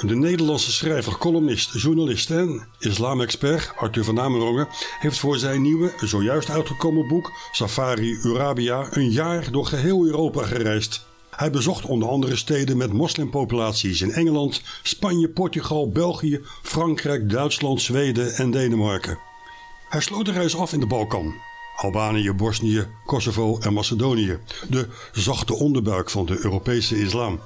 [0.00, 6.50] De Nederlandse schrijver, columnist, journalist en islamexpert Arthur van Amerongen heeft voor zijn nieuwe, zojuist
[6.50, 11.06] uitgekomen boek Safari Urabia een jaar door geheel Europa gereisd.
[11.30, 18.34] Hij bezocht onder andere steden met moslimpopulaties in Engeland, Spanje, Portugal, België, Frankrijk, Duitsland, Zweden
[18.34, 19.18] en Denemarken.
[19.88, 21.34] Hij sloot de reis af in de Balkan.
[21.76, 24.38] Albanië, Bosnië, Kosovo en Macedonië.
[24.68, 27.40] De zachte onderbuik van de Europese islam.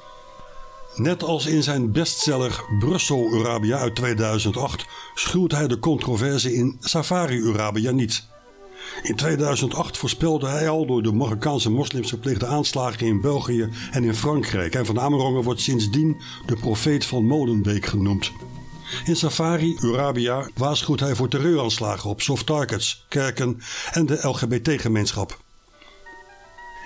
[0.95, 7.37] Net als in zijn bestseller Brussel Urabia uit 2008 schuwt hij de controverse in Safari
[7.37, 8.28] Urabia niet.
[9.02, 14.14] In 2008 voorspelde hij al door de Marokkaanse moslims gepleegde aanslagen in België en in
[14.14, 14.74] Frankrijk.
[14.74, 18.33] En Van Amerongen wordt sindsdien de profeet van Molenbeek genoemd.
[19.05, 23.61] In Safari Urabia waarschuwt hij voor terreuraanslagen op soft targets, kerken
[23.92, 25.38] en de LGBT-gemeenschap.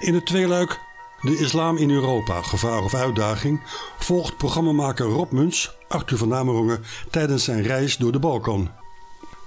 [0.01, 0.81] In het tweeluik
[1.25, 3.61] De Islam in Europa, gevaar of uitdaging
[3.99, 8.71] volgt programmamaker Rob Muns Arthur van Amerongen tijdens zijn reis door de Balkan.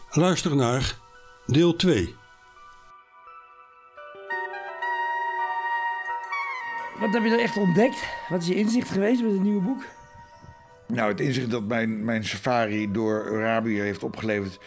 [0.09, 0.97] Luister naar
[1.45, 2.15] deel 2.
[6.99, 8.03] Wat heb je er echt ontdekt?
[8.29, 9.83] Wat is je inzicht geweest met het nieuwe boek?
[10.87, 14.59] Nou, het inzicht dat mijn, mijn safari door Arabië heeft opgeleverd...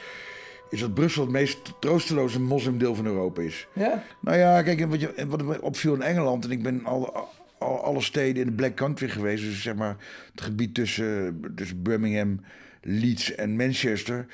[0.71, 3.67] is dat Brussel het meest troosteloze moslimdeel van Europa is.
[3.75, 4.05] Ja?
[4.21, 6.45] Nou ja, kijk, wat, je, wat me opviel in Engeland...
[6.45, 9.45] en ik ben al, al, alle steden in de Black Country geweest...
[9.45, 9.97] dus zeg maar
[10.33, 12.41] het gebied tussen, tussen Birmingham,
[12.83, 14.27] Leeds en Manchester...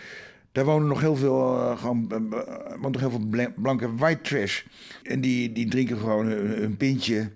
[0.52, 4.62] Daar wonen nog heel veel, uh, gewoon, uh, nog heel veel blanke white trash.
[5.02, 7.30] En die, die drinken gewoon een pintje...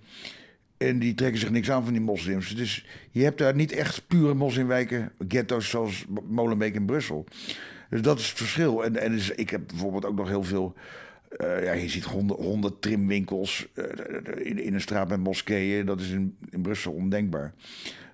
[0.77, 2.55] En die trekken zich niks aan van die moslims.
[2.55, 7.25] Dus je hebt daar niet echt pure moslimwijken, ghetto's zoals Molenbeek in Brussel.
[7.91, 8.85] Dus dat is het verschil.
[8.85, 10.75] En, en dus, ik heb bijvoorbeeld ook nog heel veel.
[11.41, 13.85] Uh, ja, je ziet honderd, honderd trimwinkels uh,
[14.47, 15.87] in, in een straat met moskeeën.
[15.87, 17.53] Dat is in, in Brussel ondenkbaar.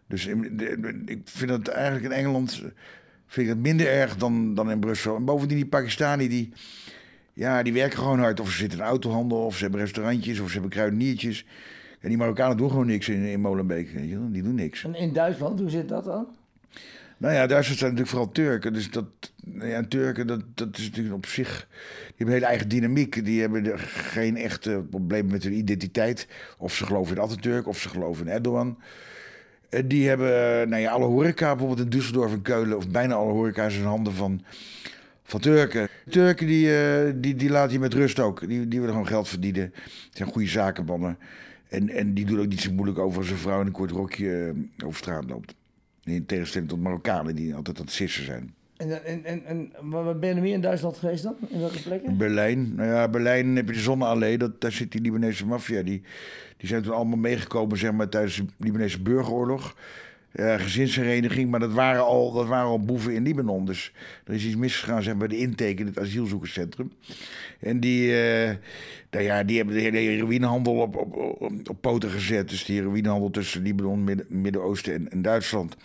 [0.06, 2.62] Dus in, de, ik vind het eigenlijk in Engeland
[3.26, 5.16] vind ik het minder erg dan, dan in Brussel.
[5.16, 6.52] En bovendien die Pakistani die.
[7.32, 8.40] Ja, die werken gewoon hard.
[8.40, 11.46] Of ze zitten in autohandel, of ze hebben restaurantjes, of ze hebben kruideniertjes.
[12.00, 13.90] En die Marokkanen doen gewoon niks in, in Molenbeek.
[13.90, 14.30] Weet je?
[14.30, 14.84] Die doen niks.
[14.84, 16.26] En in Duitsland, hoe zit dat dan?
[17.16, 18.72] Nou ja, Duitsers zijn natuurlijk vooral Turken.
[18.72, 19.06] Dus dat,
[19.54, 21.66] ja, Turken, dat, dat is natuurlijk op zich.
[21.68, 23.24] Die hebben een hele eigen dynamiek.
[23.24, 26.28] Die hebben geen echte problemen met hun identiteit.
[26.58, 28.78] Of ze geloven in Atatürk, of ze geloven in Erdogan.
[29.68, 33.32] En die hebben, nou ja, alle horeca, bijvoorbeeld in Düsseldorf en Keulen, of bijna alle
[33.32, 34.42] horeca is in handen van,
[35.22, 35.88] van Turken.
[36.08, 38.48] Turken die, uh, die, die laten je met rust ook.
[38.48, 39.62] Die, die willen gewoon geld verdienen.
[39.62, 41.18] Het zijn goede zakenmannen.
[41.68, 43.90] En, en die doet ook niet zo moeilijk over als een vrouw in een kort
[43.90, 45.54] rokje uh, over straat loopt.
[46.04, 48.54] In tegenstelling tot Marokkanen die altijd aan het sissen zijn.
[48.76, 51.36] En, en, en, en waar ben je meer in Duitsland geweest dan?
[51.48, 52.16] In welke plekken?
[52.16, 52.74] Berlijn.
[52.74, 54.38] Nou ja, Berlijn heb je de Zonneallee.
[54.38, 55.82] Dat, daar zit die Libanese maffia.
[55.82, 56.02] Die,
[56.56, 59.76] die zijn toen allemaal meegekomen zeg maar, tijdens de Libanese burgeroorlog.
[60.32, 63.66] Ja, gezinshereniging, maar dat waren, al, dat waren al boeven in Libanon.
[63.66, 63.92] Dus
[64.24, 66.92] er is iets misgegaan zeg, bij de intake in het asielzoekerscentrum.
[67.60, 68.50] En die, uh,
[69.10, 71.16] nou ja, die hebben de hele heroïnehandel op, op,
[71.68, 72.48] op, poten gezet.
[72.48, 75.76] Dus de heroïnehandel tussen Libanon, Midden-Oosten en, en, Duitsland.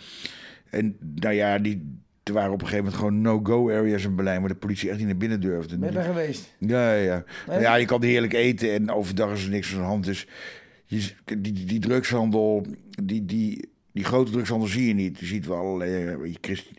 [0.70, 4.40] En nou ja, die, er waren op een gegeven moment gewoon no-go areas in Berlijn...
[4.40, 5.78] waar de politie echt niet naar binnen durfde.
[5.78, 6.54] Ben je daar geweest?
[6.58, 7.24] Ja, ja.
[7.46, 7.60] ja.
[7.60, 10.04] Ja, je kan heerlijk eten en overdag is er niks aan de hand.
[10.04, 10.26] Dus
[10.84, 12.66] je, die, die drugshandel,
[13.02, 13.24] die...
[13.24, 15.18] die die grote drugshandel zie je niet.
[15.18, 16.70] Je ziet wel allerlei Christ,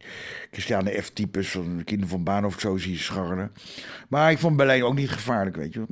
[0.52, 3.52] Christiane F-types, van kinderen van Baanhof, zo zie je scharrelen.
[4.10, 5.88] Maar ik vond Berlijn ook niet gevaarlijk, weet je wel.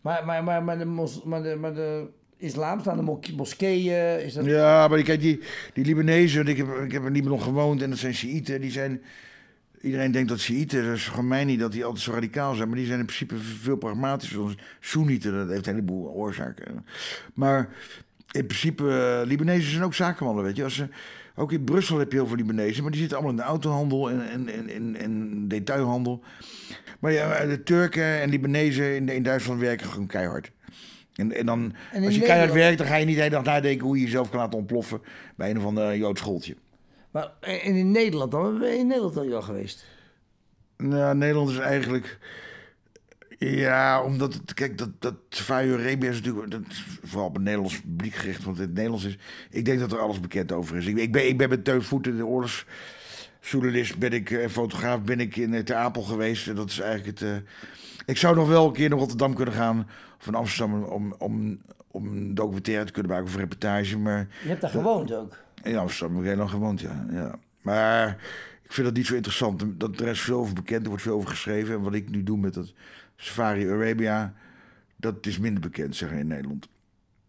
[0.00, 4.34] Maar, maar, maar, maar, de, mos, maar, de, maar de islam staan de moskeeën, is
[4.34, 4.44] dat...
[4.44, 5.40] Ja, maar kijk, die,
[5.72, 9.00] die Libanezen, ik heb, ik heb in Libanon gewoond en dat zijn Shiiten, die zijn...
[9.80, 12.68] Iedereen denkt dat Shiiten, dat is gewoon mij niet, dat die altijd zo radicaal zijn.
[12.68, 15.32] Maar die zijn in principe veel pragmatischer dan Soenieten.
[15.32, 16.86] Dat heeft een heleboel oorzaken.
[17.34, 17.68] Maar
[18.30, 20.64] in principe, uh, Libanezen zijn ook zakenmannen, weet je.
[20.64, 20.82] Als
[21.34, 24.10] ook in Brussel heb je heel veel Libanezen, maar die zitten allemaal in de autohandel
[24.10, 26.22] en, en, en, en, en detailhandel.
[27.00, 30.50] Maar ja, de Turken en Libanezen in, in Duitsland werken gewoon keihard.
[31.16, 33.44] En, en dan, en als je keihard werkt, dan ga je niet de hele dag
[33.44, 35.00] nadenken hoe je jezelf kan laten ontploffen
[35.36, 36.56] bij een of ander Joods schooltje.
[37.10, 38.58] Maar en in Nederland dan?
[38.58, 39.84] Ben je in Nederland al geweest?
[40.76, 42.18] Nou, Nederland is eigenlijk
[43.38, 45.14] ja, omdat het, kijk, dat, dat
[45.48, 49.18] Arabia is natuurlijk dat is vooral op het Nederlands publiek gericht, want het Nederlands is.
[49.50, 50.86] Ik denk dat er alles bekend over is.
[50.86, 55.20] Ik, ik ben, ik ben met Teun Voeten, de oorlogsjournalist, ben ik, en fotograaf, ben
[55.20, 56.56] ik in Ter Apel geweest.
[56.56, 57.28] Dat is eigenlijk het.
[57.28, 57.36] Uh,
[58.06, 59.88] ik zou nog wel een keer naar Rotterdam kunnen gaan,
[60.26, 63.98] in Amsterdam, om, om, om een documentaire te kunnen maken of een reportage.
[63.98, 65.36] Maar, Je hebt daar gewoond ook?
[65.62, 67.06] In Amsterdam heb ik heel lang gewoond, ja.
[67.10, 67.38] ja.
[67.60, 68.08] Maar
[68.62, 69.64] ik vind dat niet zo interessant.
[69.80, 71.74] Dat, er is veel over bekend, er wordt veel over geschreven.
[71.74, 72.72] En wat ik nu doe met dat
[73.16, 74.34] Safari Arabia,
[74.96, 76.68] dat is minder bekend, zeg in Nederland.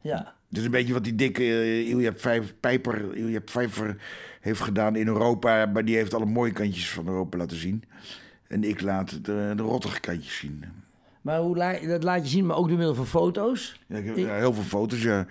[0.02, 0.36] Ja.
[0.50, 2.14] Het is een beetje wat die dikke uh, Ilja
[2.60, 3.96] Pijper, Ilja Vijver
[4.42, 5.66] heeft gedaan in Europa.
[5.66, 7.84] Maar die heeft alle mooie kantjes van Europa laten zien.
[8.48, 10.64] En ik laat de, de rottige kantjes zien.
[11.22, 13.80] Maar hoe dat laat je zien, maar ook door middel van foto's?
[13.88, 15.28] Ja, ik heb, ja, heel veel foto's, ja.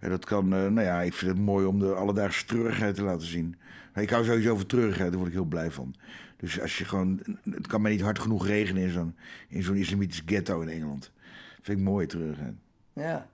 [0.00, 3.02] En dat kan, uh, nou ja, ik vind het mooi om de alledaagse treurigheid te
[3.02, 3.56] laten zien.
[3.94, 5.94] Maar ik hou sowieso over treurigheid, daar word ik heel blij van.
[6.36, 7.20] Dus als je gewoon,
[7.50, 9.14] het kan mij niet hard genoeg regenen in zo'n,
[9.48, 11.12] in zo'n islamitisch ghetto in Engeland.
[11.60, 12.54] Vind ik mooi treurigheid.
[12.92, 13.28] Ja.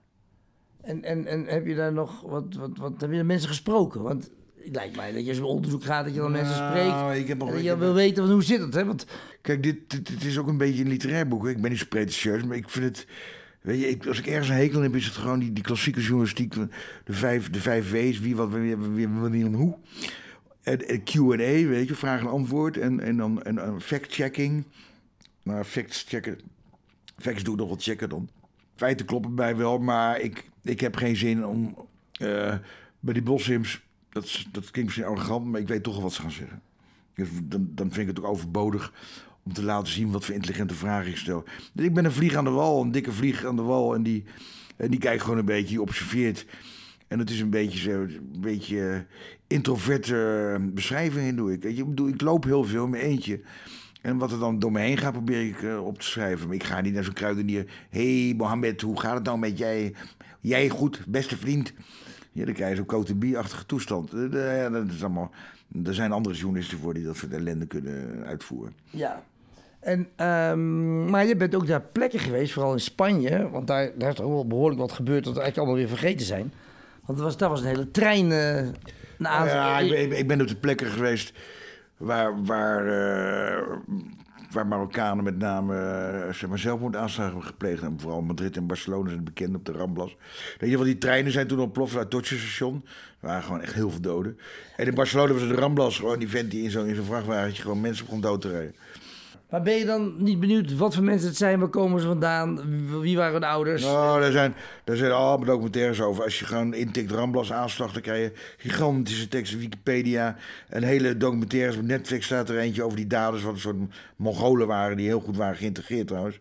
[0.81, 4.01] En, en, en heb je daar nog, wat, wat, wat heb je mensen gesproken?
[4.01, 4.31] Want
[4.65, 7.19] het lijkt mij dat je zo'n onderzoek gaat, dat je dan Nou, mensen spreekt.
[7.21, 8.85] ik heb en je wil weten van hoe zit het, hè?
[8.85, 9.05] Want
[9.41, 11.43] Kijk, dit, dit, dit is ook een beetje een literair boek.
[11.43, 11.49] hè.
[11.49, 13.07] Ik ben niet zo pretentieus, maar ik vind het...
[13.61, 15.99] Weet je, ik, als ik ergens een hekel heb, is het gewoon die, die klassieke
[16.01, 16.53] journalistiek.
[16.53, 16.67] De
[17.13, 19.75] vijf, de vijf W's, wie, wat, wie, wanneer en hoe.
[20.61, 22.77] En, en Q&A, weet je, vraag en antwoord.
[22.77, 24.63] En, en dan en, en fact-checking.
[25.43, 26.39] Nou, facts checken...
[27.17, 28.29] Facts doe ik nog wat checken dan.
[28.75, 31.75] Feiten kloppen bij wel, maar ik, ik heb geen zin om...
[32.11, 32.53] eh,
[32.99, 33.81] bij die Bossims,
[34.15, 36.61] dat, dat klinkt misschien arrogant, maar ik weet toch wel wat ze gaan zeggen.
[37.43, 38.93] Dan, dan vind ik het ook overbodig
[39.43, 41.43] om te laten zien wat voor intelligente vragen ik stel.
[41.75, 43.95] Ik ben een vlieg aan de wal, een dikke vlieg aan de wal.
[43.95, 44.23] En die,
[44.75, 46.45] en die kijkt gewoon een beetje, die observeert.
[47.07, 48.99] En het is een beetje een beetje eh,
[49.47, 51.63] introverte eh, beschrijvingen doe ik.
[51.63, 53.41] Ik, bedoel, ik loop heel veel in mijn eentje.
[54.01, 56.47] En wat er dan door me heen gaat, probeer ik eh, op te schrijven.
[56.47, 57.65] Maar ik ga niet naar zo'n kruidenier.
[57.89, 59.93] Hé, hey, Mohammed, hoe gaat het nou met jij?
[60.41, 61.73] Jij goed, beste vriend.
[62.35, 64.13] Ja, dan krijg je zo'n Cote-B-achtige toestand.
[64.13, 65.31] Eh, eh, ja, dat is allemaal...
[65.85, 68.73] Er zijn andere journalisten voor die dat soort ellende kunnen uitvoeren.
[68.89, 69.23] ja.
[69.79, 73.49] En, ehm, maar je bent ook naar plekken geweest, vooral in Spanje.
[73.49, 76.25] Want daar, daar is toch wel behoorlijk wat gebeurd dat we eigenlijk allemaal weer vergeten
[76.25, 76.53] zijn.
[77.05, 78.61] Want was, daar was een hele trein uh,
[79.17, 81.33] naar Ja, ik ben, ik ben op de plekken geweest
[81.97, 83.77] waar, waar, eh,
[84.51, 87.81] waar Marokkanen met name eh, zeg maar zelfmoordaanslagen hebben gepleegd.
[87.81, 90.15] En vooral Madrid en Barcelona zijn bekend op de Ramblas.
[90.57, 92.83] Weet je wel, die treinen zijn toen ontploft uit het station.
[93.19, 94.39] Er waren gewoon echt heel veel doden.
[94.77, 97.61] En in Barcelona was het de Ramblas gewoon die vent die in zo'n in vrachtwagentje
[97.61, 98.75] gewoon mensen begon dood te rijden.
[99.55, 101.59] Maar ben je dan niet benieuwd wat voor mensen het zijn?
[101.59, 102.61] Waar komen ze vandaan?
[103.01, 103.83] Wie waren hun ouders?
[103.83, 106.23] Nou, daar zijn, daar zijn allemaal documentaires over.
[106.23, 110.35] Als je gewoon intikt Ramblas aanslag, dan krijg je gigantische teksten, Wikipedia.
[110.69, 113.75] En hele documentaires op Netflix staat er eentje over die daders, wat een soort
[114.15, 116.39] Mongolen waren, die heel goed waren geïntegreerd trouwens.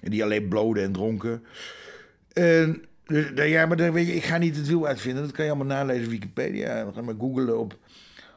[0.00, 1.42] En die alleen bloden en dronken.
[2.32, 5.22] En, dus, nou ja, maar weet je, ik ga niet het wiel uitvinden.
[5.22, 6.84] Dat kan je allemaal nalezen op Wikipedia.
[6.84, 7.76] Dan ga maar googlen op,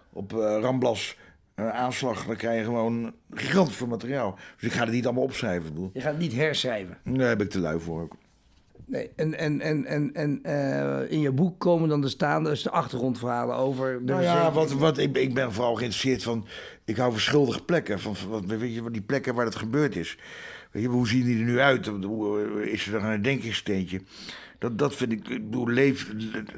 [0.09, 1.15] op eh, Ramblas
[1.55, 2.25] eh, aanslag.
[2.25, 4.37] Dan krijg je gewoon gigantisch veel materiaal.
[4.59, 5.73] Dus ik ga het niet allemaal opschrijven.
[5.73, 5.89] bedoel.
[5.93, 6.97] Je gaat het niet herschrijven.
[7.03, 8.15] Daar heb ik te lui voor ook.
[8.87, 12.63] Nee, en, en, en, en, en eh, in je boek komen dan de staande, dus
[12.63, 16.47] de achtergrondverhalen over de Nou ja, wat, wat, ik, ik ben vooral geïnteresseerd van...
[16.85, 17.99] Ik hou van schuldige plekken.
[17.99, 20.17] Van, van, wat, weet je, van die plekken waar het gebeurd is.
[20.71, 21.85] Weet je, hoe zien die er nu uit?
[21.85, 24.01] Hoe, is er dan een herdenkingssteentje?
[24.67, 25.27] Dat, dat vind ik...
[25.27, 26.13] Ik bedoel, leef,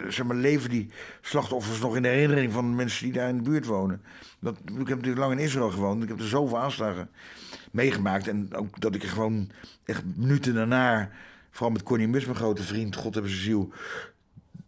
[0.08, 0.90] zeg maar, leven die
[1.22, 4.02] slachtoffers nog in de herinnering van de mensen die daar in de buurt wonen?
[4.40, 6.04] Dat, ik heb natuurlijk lang in Israël gewoond.
[6.04, 7.10] Ik heb er zoveel aanslagen
[7.72, 8.28] meegemaakt.
[8.28, 9.50] En ook dat ik er gewoon
[9.86, 11.10] echt minuten daarna...
[11.52, 13.72] Vooral met Connie Mus, mijn grote vriend, God hebben ze ziel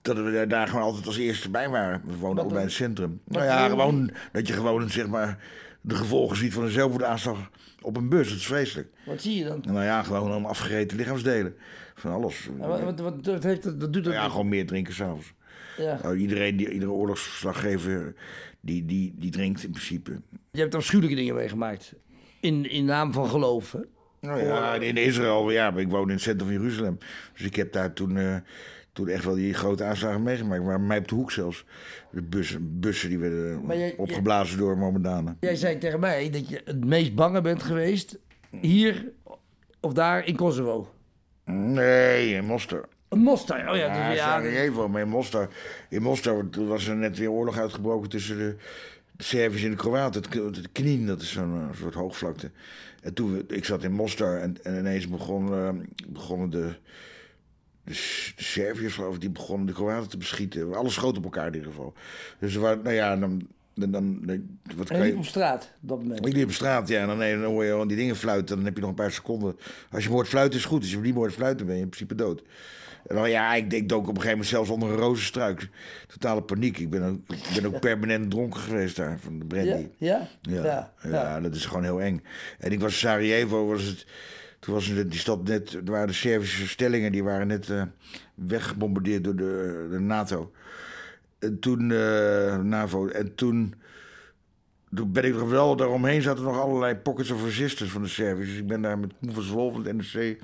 [0.01, 2.01] dat we daar gewoon altijd als eerste bij waren.
[2.05, 3.21] We woonden ook bij het centrum.
[3.23, 5.37] Nou ja, gewoon dat je gewoon zeg maar
[5.81, 7.49] de gevolgen ziet van een zelfmoordaanslag
[7.81, 8.29] op een bus.
[8.29, 8.87] Dat is vreselijk.
[9.05, 9.63] Wat zie je dan?
[9.65, 11.55] Nou ja, gewoon om afgereten lichaamsdelen.
[11.99, 12.49] Van alles.
[12.57, 14.13] Wat, wat, wat, wat heeft dat, dat doet dat?
[14.13, 15.33] Nou ja, gewoon meer drinken s'avonds.
[15.77, 15.99] Ja.
[16.03, 18.13] Nou, iedereen, die, iedere oorlogsverslaggever,
[18.61, 20.21] die, die, die drinkt in principe.
[20.51, 21.93] Je hebt afschuwelijke dingen meegemaakt.
[22.39, 23.71] In, in naam van geloof.
[23.71, 23.79] hè?
[24.21, 26.97] Nou ja, in Israël, ja, ik woon in het centrum van Jeruzalem.
[27.33, 28.35] Dus ik heb daar toen, eh,
[28.93, 30.63] toen echt wel die grote aanslagen meegemaakt.
[30.63, 31.65] Maar mij op de hoek zelfs.
[32.11, 35.37] De bussen, bussen die werden Maar jij- opgeblazen door Mohammedanen.
[35.39, 38.17] Jij zei tegen mij dat je het meest bange bent geweest
[38.61, 39.11] hier
[39.79, 40.93] of daar in Kosovo.
[41.49, 42.85] Nee, in Mostar.
[43.09, 43.59] Een Mostar.
[43.69, 45.49] Oh ja, Ja, dus, ja, Sarajevo, maar in Mostar,
[45.89, 48.55] in Mostar was er net weer oorlog uitgebroken tussen de,
[49.11, 50.21] de Serviërs en de Kroaten.
[50.21, 52.51] Het, het Knien, dat is zo'n eh, soort hoogvlakte.
[53.01, 55.69] En toen, we- ik zat in Mostar en, en ineens begon, eh,
[56.07, 56.73] begonnen de,
[57.83, 60.73] de, S- de Serviërs, geloof ik, die begonnen de Kroaten te beschieten.
[60.75, 61.93] Alles schoot op elkaar in ieder geval.
[62.39, 63.47] Dus er waren, nou ja, dan...
[63.79, 64.19] dan, dan,
[64.75, 66.25] wat liep je, op straat op dat moment.
[66.25, 68.55] ik liep op straat, ja, en dan, nee, dan hoor je gewoon die dingen fluiten.
[68.55, 69.55] Dan heb je nog een paar seconden.
[69.91, 70.81] Als je hoort fluiten is goed.
[70.81, 72.43] Als je niet hoort fluiten ben je in principe dood.
[73.07, 75.69] En dan, ja, ik, ik dook op een gegeven moment zelfs onder een rozenstruik.
[76.07, 76.77] Totale paniek.
[76.77, 79.87] Ik ben ook, ik ben ook permanent dronken geweest daar, van de brandy.
[79.97, 80.27] Ja?
[80.41, 80.61] Ja?
[80.61, 82.23] Ja, ja, dat is gewoon heel eng.
[82.59, 84.05] En ik was in Sarajevo, was het,
[84.59, 87.83] toen was het, die stad net, er waren de Servische stellingen, die waren net eh,
[88.35, 90.51] weggebombardeerd door de, de NATO.
[91.39, 93.73] En toen, eh, NAVO, en toen,
[94.95, 98.49] toen ben ik nog wel, daaromheen zaten nog allerlei pockets of resistance van de Serviërs.
[98.49, 100.37] Dus ik ben daar met Koen van Zwol van het NRC, hebben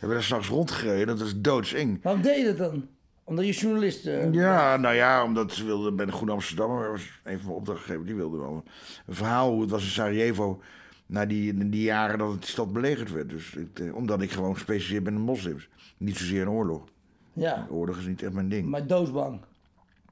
[0.00, 1.06] we daar s'nachts rondgereden.
[1.06, 2.02] Dat was doodseng.
[2.02, 2.86] Waarom deed je dat dan?
[3.24, 4.06] Omdat je journalist...
[4.06, 7.58] eh, Ja, nou ja, omdat ze wilden bij de Groene Amsterdammer, was een van mijn
[7.58, 8.62] opdrachtgevers, die wilde wel
[9.06, 10.60] een verhaal hoe het was in Sarajevo
[11.06, 13.28] na die, die jaren dat het die stad belegerd werd.
[13.30, 15.68] Dus ik, eh, omdat ik gewoon gespecialiseerd ben in moslims.
[15.96, 16.84] Niet zozeer in oorlog.
[17.32, 18.68] ja, Oorlog is niet echt mijn ding.
[18.68, 19.40] maar doodsbang.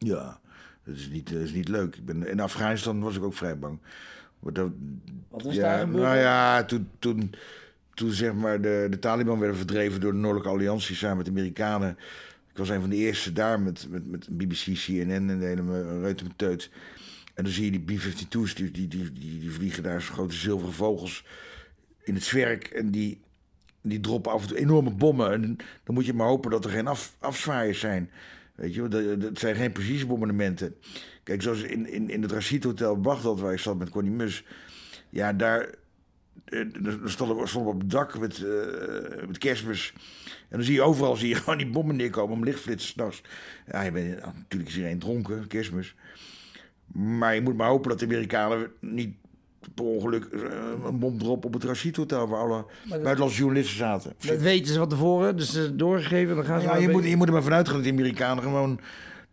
[0.05, 0.41] Ja,
[0.85, 1.97] dat is niet, dat is niet leuk.
[1.97, 3.79] Ik ben, in Afghanistan was ik ook vrij bang.
[4.39, 4.71] Want dat-
[5.29, 6.03] Wat was ja, daar gebeurd?
[6.03, 7.33] Nou ja, toen, toen,
[7.95, 11.33] toen zeg maar de, de Taliban werden verdreven door de Noordelijke Alliantie samen met de
[11.33, 11.99] Amerikanen.
[12.51, 16.01] Ik was een van de eerste daar met, met, met BBC, CNN en de hele
[16.01, 16.71] reuter met teut.
[17.35, 20.35] En dan zie je die B-52's, die, die, die, die, die vliegen daar als grote
[20.35, 21.25] zilveren vogels
[22.05, 22.65] in het zwerk.
[22.67, 23.21] En die,
[23.81, 25.33] die droppen af en toe enorme bommen.
[25.33, 28.11] En dan moet je maar hopen dat er geen af, afzwaaiers zijn.
[28.55, 30.75] Weet je, dat, zijn geen precisiebombardementen.
[31.23, 34.45] Kijk, zoals in, in, in het Rashid Hotel Bagdad, waar ik zat met Connie Mus.
[35.11, 35.69] Ja, daar
[36.45, 36.61] eh,
[37.05, 39.93] stonden we op het dak met, eh, met kerstmis.
[40.25, 43.23] En dan zie je overal zie je gewoon die bommen neerkomen om lichtflitsen s'nachts.
[43.67, 45.95] Ja, je bent, natuurlijk is iedereen dronken, kerstmis.
[46.93, 49.17] Maar je moet maar hopen dat de Amerikanen niet
[49.75, 50.41] per ongeluk eh,
[50.87, 52.29] een bom droppen op het Rashid Hotel...
[52.29, 54.13] waar alle buitenlandse journalisten zaten.
[54.27, 56.31] Dat weten ze van tevoren, dus eh, doorgegeven.
[56.31, 57.75] en Dan gaan ze Ja, je, een moet, beetje- je moet er maar vanuit gaan
[57.77, 58.81] dat die Amerikanen gewoon...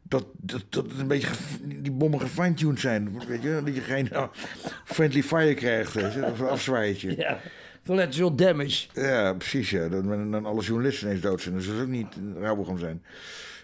[0.03, 1.27] Dat, dat, dat een beetje
[1.65, 3.21] die bommen gefine-tuned zijn.
[3.27, 3.61] Weet je?
[3.65, 4.29] Dat je geen nou,
[4.85, 5.95] friendly fire krijgt.
[6.23, 7.17] Of een afzwaaiertje.
[7.17, 7.39] Ja,
[7.85, 8.87] collateral damage.
[8.93, 9.69] Ja, precies.
[9.69, 9.87] Ja.
[9.89, 11.55] Dat men- dan alle journalisten ineens dood zijn.
[11.55, 12.07] Dus dat is ook niet
[12.39, 13.03] Rauwbegon zijn.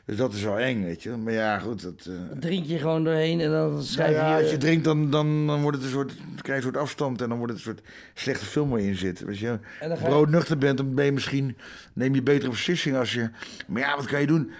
[0.07, 1.09] Dus dat is wel eng, weet je.
[1.09, 1.81] Maar ja, goed.
[1.81, 4.41] Dat, eh, drink je gewoon doorheen en dan nou schrijf ja, je...
[4.41, 7.21] als je drinkt, dan, dan, dan wordt het een soort, krijg je een soort afstand.
[7.21, 9.19] En dan wordt het een soort slechte film waar je in zit.
[9.19, 9.59] Weet je.
[10.03, 11.57] Broodnuchter bent, dan ben je misschien...
[11.93, 13.29] neem je betere beslissingen als je...
[13.67, 14.51] Maar ja, wat kan je doen?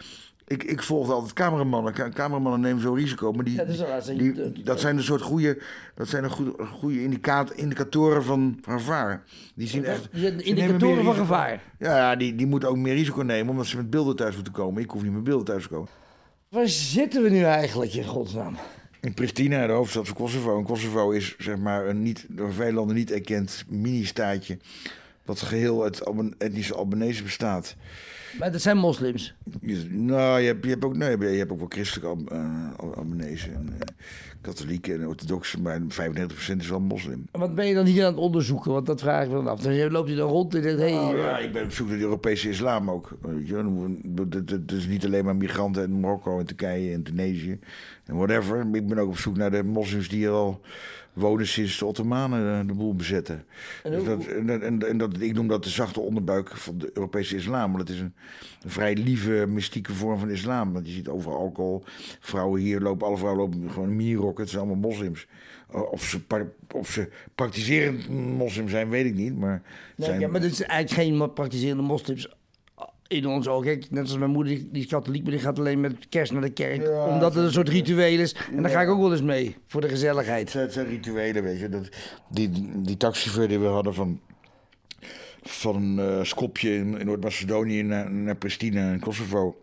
[0.47, 1.93] Ik, ik volgde altijd cameramannen.
[2.13, 3.31] Cameramannen nemen zo'n risico.
[3.31, 5.61] Maar die, Ja, dat die, zijn een soort goede...
[5.95, 9.23] Dat zijn een goede, goede indicaat, indicatoren van gevaar.
[9.55, 10.09] Die zien echt...
[10.37, 11.63] Indicatoren van gevaar.
[11.79, 13.49] Ja, ja, die, die moeten ook meer risico nemen...
[13.49, 14.83] omdat ze met beelden thuis moeten komen.
[14.83, 15.87] Ik hoef niet met beelden thuis te komen.
[16.49, 18.57] Waar zitten we nu eigenlijk, in godsnaam?
[19.01, 20.57] In Pristina, de hoofdstad van Kosovo.
[20.57, 24.57] En Kosovo is zeg maar een niet, door veel landen niet erkend mini-staatje.
[25.27, 26.03] Wat geheel uit
[26.38, 27.75] etnische Albanese bestaat.
[28.39, 29.36] Maar dat zijn moslims.
[29.62, 32.69] Je- nou, je hebt, je hebt, ook, nee, je hebt ook wel christelijke Al, eh,
[32.77, 33.50] Al- Albanese.
[33.51, 33.88] En, eh,
[34.41, 37.25] katholieken en orthodoxe, maar 95% is wel moslim.
[37.31, 38.72] Wat ben je dan hier aan het onderzoeken?
[38.72, 39.62] Want dat vraag ik me dan af.
[39.62, 41.98] Dan loopt je dan rond en denkt, hé, hey, ja, ik ben op zoek naar
[41.98, 43.17] de Europese islam ook.
[44.29, 47.60] Het- is niet alleen maar migranten uit Marokko en Turkije en Tunesië
[48.05, 48.67] en whatever.
[48.74, 50.62] Ik ben ook op zoek naar de moslims die hier al
[51.17, 53.45] wonen sinds de Ottomanen eh, de boel bezetten.
[53.83, 56.91] En Dus dat, en, en, en dat, ik noem dat de zachte onderbuik van de
[56.93, 57.74] Europese islam.
[57.74, 58.13] Want het is een,
[58.63, 60.74] een vrij lieve, mystieke vorm van islam.
[60.74, 61.83] Want je ziet overal alcohol.
[62.19, 64.43] Vrouwen hier lopen, alle vrouwen lopen gewoon in mini-rokken.
[64.43, 65.27] Het zijn allemaal moslims.
[65.91, 66.21] Of ze,
[66.74, 69.38] of ze praktiserend moslim zijn, weet ik niet.
[69.38, 69.62] Maar,
[69.95, 72.29] Nee, zijn, ja, maar dit is eigenlijk geen praktiserende moslims
[73.07, 73.49] in ons.
[73.61, 76.41] Kijk, net als mijn moeder, die is katholiek, maar die gaat alleen met kerst naar
[76.41, 76.81] de kerk.
[76.81, 78.35] Ja, omdat het een soort ritueel is.
[78.55, 80.53] En daar ga ik ook wel eens mee, voor de gezelligheid.
[80.53, 81.69] Het zijn, rituelen, weet je.
[81.69, 81.89] Dat,
[82.29, 82.49] die,
[82.81, 84.19] die taxichauffeur die we hadden van,
[85.41, 89.55] van eh Skopje in, in Noord-Macedonië naar, naar Pristina in Kosovo.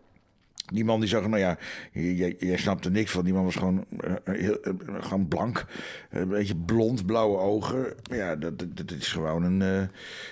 [0.73, 1.57] Die man die zag, nou ja,
[1.91, 3.23] jij, jij snapt er niks van.
[3.23, 5.65] Die man was gewoon, eh, heel, eh, gewoon blank.
[6.09, 7.93] Een beetje blond, blauwe ogen.
[8.03, 9.79] Ja, dat, dat, dat is gewoon een, eh,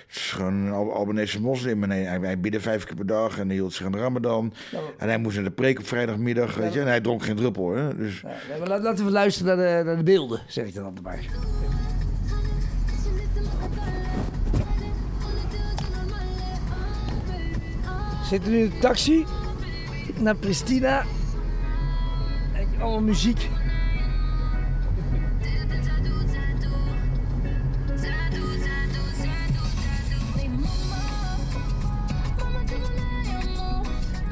[0.06, 1.82] het is gewoon een Al- Albanese moslim.
[1.82, 3.98] En hij, hij, hij bidde vijf keer per dag en hij hield zich aan de
[3.98, 4.52] ramadan.
[4.98, 6.80] En hij moest naar de preek op vrijdagmiddag, weet je.
[6.80, 7.96] En hij dronk geen druppel, hè.
[7.96, 8.20] Dus...
[8.20, 11.24] Ja, maar laten we luisteren naar de, naar de beelden, zeg ik dan altijd maar.
[18.20, 19.24] We zitten nu in de taxi
[20.18, 21.04] naar Pristina.
[22.52, 23.48] En allemaal muziek.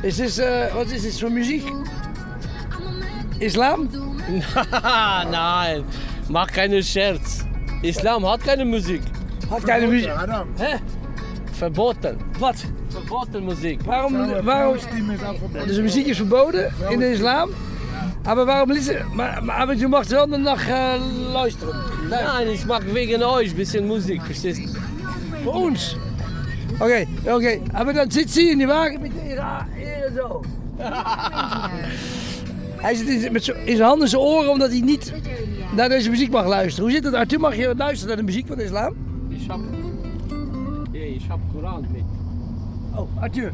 [0.03, 1.73] Is dit, eh, wat is dit voor muziek?
[3.39, 3.89] Islam?
[5.31, 5.85] Nein,
[6.29, 7.43] mach keinen Scherz.
[7.83, 9.03] Islam hat keine Musik.
[9.49, 10.11] Had keine muziek.
[10.57, 10.77] Hè?
[11.53, 12.19] Verboten.
[12.39, 12.65] Wat?
[12.93, 13.83] Verboten Musik.
[13.83, 14.77] Waarom, waarom?
[15.67, 17.51] Dus de muziek is verboden in de islam.
[18.25, 18.95] Maar waarom liefst?
[19.13, 20.95] Maar, maar, maar je mag wel de nacht eh,
[21.33, 21.75] luisteren.
[22.11, 24.79] Nein, ich mag wegen euch bisschen Musik, verstehst du?
[25.43, 25.97] Voor ons.
[26.79, 27.59] Oké, oké.
[27.73, 30.45] Maar dan zit ze in die wagen met ja, hier zo.
[32.83, 35.13] Hij zit in, met in zijn handen in zijn oren omdat hij niet
[35.77, 36.85] naar deze muziek mag luisteren.
[36.85, 37.41] Hoe zit het, Arthur?
[37.41, 38.95] Mag je luisteren naar de muziek van de islam?
[40.93, 42.22] Ich hab Koran mit.
[42.95, 43.53] Oh, Arthur.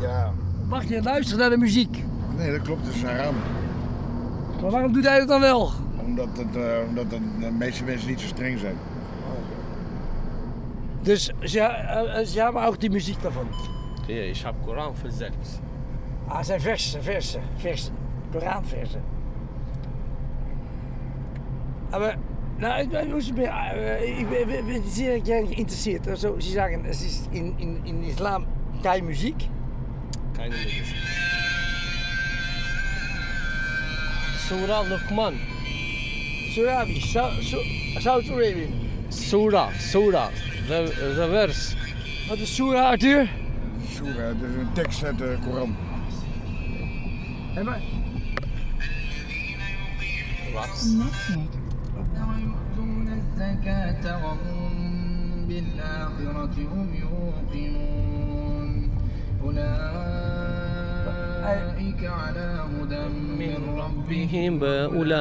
[0.00, 0.32] Ja,
[0.68, 2.04] Mag je luisteren naar de muziek?
[2.36, 2.84] nee, dat klopt.
[2.84, 3.34] Dat is haram.
[4.62, 5.70] Maar waarom doet hij dat dan wel?
[6.04, 8.74] Omdat, het, eh, omdat het, de meeste mensen niet zo streng zijn.
[11.02, 11.68] Dus ja,
[12.18, 13.46] äh, sie haben auch die Musik davon.
[14.06, 15.60] Hey, ich hab Koran versetzt.
[16.28, 17.94] Ah, het zijn versen, versen, versen.
[18.30, 19.00] Koranversen.
[21.90, 22.16] Maar,
[22.56, 26.18] nou, ik ben, ik ben, eh, ik ben, ben- ben zeer geïnteresseerd.
[26.18, 28.44] Zo, ze zeggen, het is in, in, in islam
[28.82, 29.48] Thai muziek.
[30.36, 30.84] Keine muziek.
[34.48, 35.34] Surah Luqman.
[36.54, 37.00] Surah wie?
[38.00, 38.68] Saudi-Arabië.
[39.10, 40.30] Surah, Surah.
[40.68, 41.76] De, de vers.
[42.28, 43.28] Wat is Surah, Arthur?
[43.94, 45.76] Surah, dat is een tekst uit de Koran.
[47.54, 47.80] En maar...
[50.52, 50.68] Wat?
[50.96, 51.36] Wat?
[55.74, 58.90] بالآخرة هم يوقنون
[59.44, 60.86] أولئك
[62.04, 63.08] على هدى
[63.38, 65.16] من ربهم بهم أولئك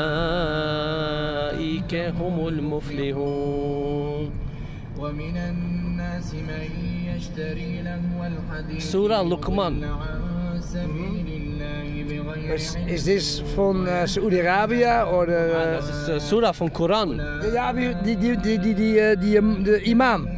[1.96, 4.32] هم المفلحون
[5.00, 6.70] ومن الناس من
[7.16, 9.84] يشتري لهو الحديث سورة لقمان.
[12.54, 15.04] is, is this van uh, Saudi-Arabië?
[15.12, 17.22] Of de, Dat is de surah van Koran.
[17.54, 20.35] ja, die, die, die, die, die, die, eh, die, eh, de imam.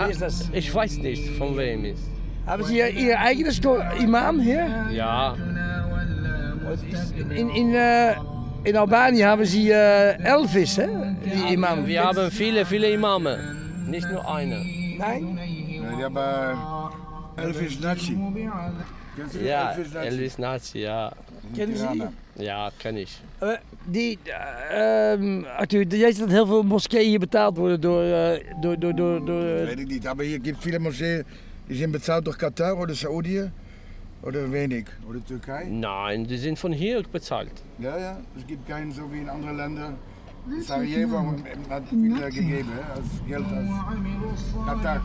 [0.00, 0.48] Ah, is das?
[0.52, 2.02] Ich weiß nicht, von wem ist.
[2.46, 3.60] Hebben ze hier ihr eigenes
[3.98, 4.66] imam hier?
[4.90, 5.36] Ja,
[7.30, 8.16] In, in, eh,
[8.62, 10.86] in Albanië hebben ze eh, Elvis, hè?
[11.22, 11.86] Die imam.
[11.86, 13.38] wir haben viele, viele Imame.
[13.86, 14.56] Nicht nur eine.
[14.56, 14.98] Nee?
[14.98, 16.56] Ja, die hebben
[17.36, 18.16] Elvis Nazi.
[19.42, 20.06] Ja, Elvis Nazi?
[20.06, 21.12] Elvis Nazi, ja.
[21.54, 21.74] Kennen?
[21.74, 22.12] Tirana.
[22.34, 23.20] Ja, kenn ich.
[23.40, 28.02] Eh, die, eh, ehm, Arthur, jij zegt dat heel veel moskeeën hier betaald worden door,
[28.02, 31.24] eh, door, door, door, door eh, Weet ik niet, aber hier gibt viele Moscheen,
[31.66, 33.50] die sind bezahlt durch Katar oder Saudi
[34.22, 34.84] oder wenig.
[35.08, 35.64] Oder Türkei.
[35.64, 37.62] Nein, die sind von hier bezahlt.
[37.78, 39.96] Ja, ja, es gibt keinen so wie in anderen Ländern.
[40.48, 41.34] In Sarajevo
[41.68, 41.82] hat
[42.30, 45.02] gegeben, hè, als Geld aus Katar.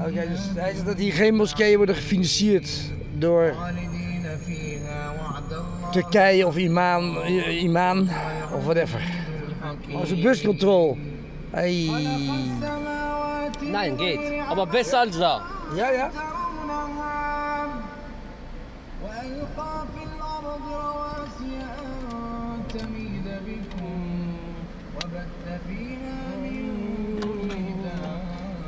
[0.00, 3.54] Oké, dus hij zegt dat hier geen moskeeën worden gefinancierd door
[5.92, 7.16] Turkije of Iman,
[7.50, 8.10] Iman
[8.54, 9.00] of whatever.
[9.94, 10.96] Als een buscontrole.
[11.50, 11.90] Hey.
[13.60, 14.46] Nee, geht.
[14.54, 15.40] Maar beter als daar.
[15.74, 16.10] Ja, ja.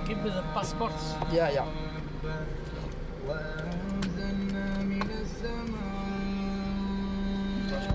[0.07, 0.92] Gib mir das paspoort.
[1.33, 1.64] Ja, ja.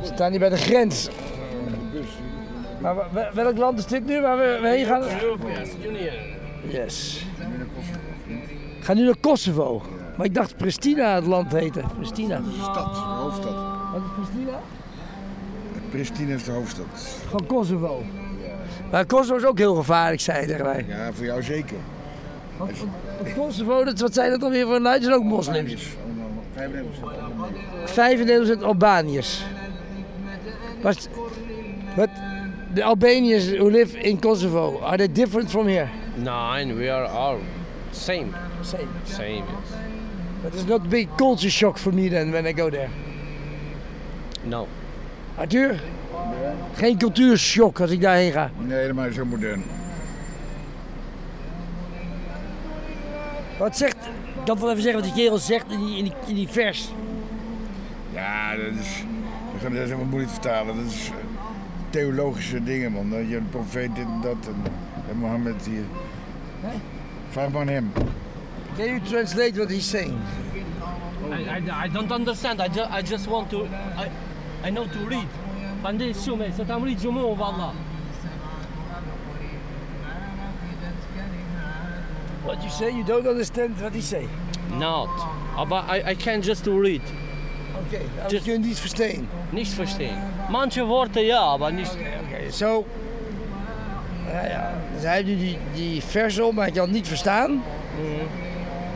[0.02, 1.10] We staan hier bij de grens.
[2.80, 2.96] Maar
[3.34, 5.04] welk land is dit nu waar we, heen gaan?
[6.68, 7.26] Yes.
[8.80, 9.82] We gaan nu naar Kosovo.
[10.18, 11.82] Maar ik dacht Pristina het land heette.
[11.98, 12.42] Pristina.
[12.62, 13.54] Stad, de hoofdstad.
[13.92, 14.60] Wat is Pristina?
[15.90, 16.86] Pristina is de hoofdstad.
[17.30, 18.04] Van Kosovo.
[18.92, 20.86] Maar Kosovo is ook heel gevaarlijk, zei je tegen mij.
[20.88, 21.78] Ja, voor jou zeker.
[22.58, 22.72] Want,
[23.36, 25.04] Kosovo, dat, wat zijn dat dan weer voor luid?
[25.04, 25.74] zijn ook moslims.
[25.74, 25.88] Is
[26.56, 27.50] allemaal
[28.56, 29.44] 95% 95% Albaniërs.
[30.82, 31.08] But,
[31.96, 32.10] but
[32.74, 35.90] the Albanians who live in Kosovo, are they different from here?
[36.18, 37.40] Nein, we are all
[37.92, 38.36] same.
[38.64, 38.90] Same.
[39.06, 39.74] Same, yes.
[40.44, 42.90] But it's not a big culture shock for me then when I go there.
[44.46, 44.68] No.
[45.38, 45.80] Arthur?
[46.76, 48.52] Geen cultuurshock als ik daarheen ga.
[48.58, 49.64] Nee, helemaal niet zo modern.
[53.58, 53.96] Wat zegt,
[54.40, 56.48] ik kan wel even zeggen wat die kerel zegt in die, in die, in die
[56.48, 56.90] vers.
[58.14, 59.04] Ja, dat is.
[59.62, 60.76] We gaan dat helemaal moeilijk vertalen.
[60.76, 61.16] Dat is eh,
[61.90, 63.10] theologische dingen, man.
[63.10, 64.72] Dat je de profeet dit en dat en,
[65.10, 65.84] en Mohammed hier.
[67.30, 67.92] Vraag maar aan hem.
[68.78, 70.18] Can you translate what he's saying?
[71.32, 72.60] I, I, I don't understand.
[72.60, 73.66] I, ju I just want to.
[73.66, 76.54] I, I know to read.
[76.56, 77.74] Se tam read jumu valla.
[82.44, 84.28] What you say, you don't understand what he say.
[84.70, 85.10] Not.
[85.56, 87.02] Aber I, I can just to read.
[87.86, 89.28] Oké, okay, dus je niet verstaan.
[89.50, 90.18] Nichts verstehen.
[90.50, 91.94] Manche Worte ja, aber nicht.
[91.94, 92.86] Oké, zo.
[94.32, 94.74] Ja, ja.
[94.94, 97.64] Dus hij heeft nu die, die vers op, maar hij kan het niet verstaan.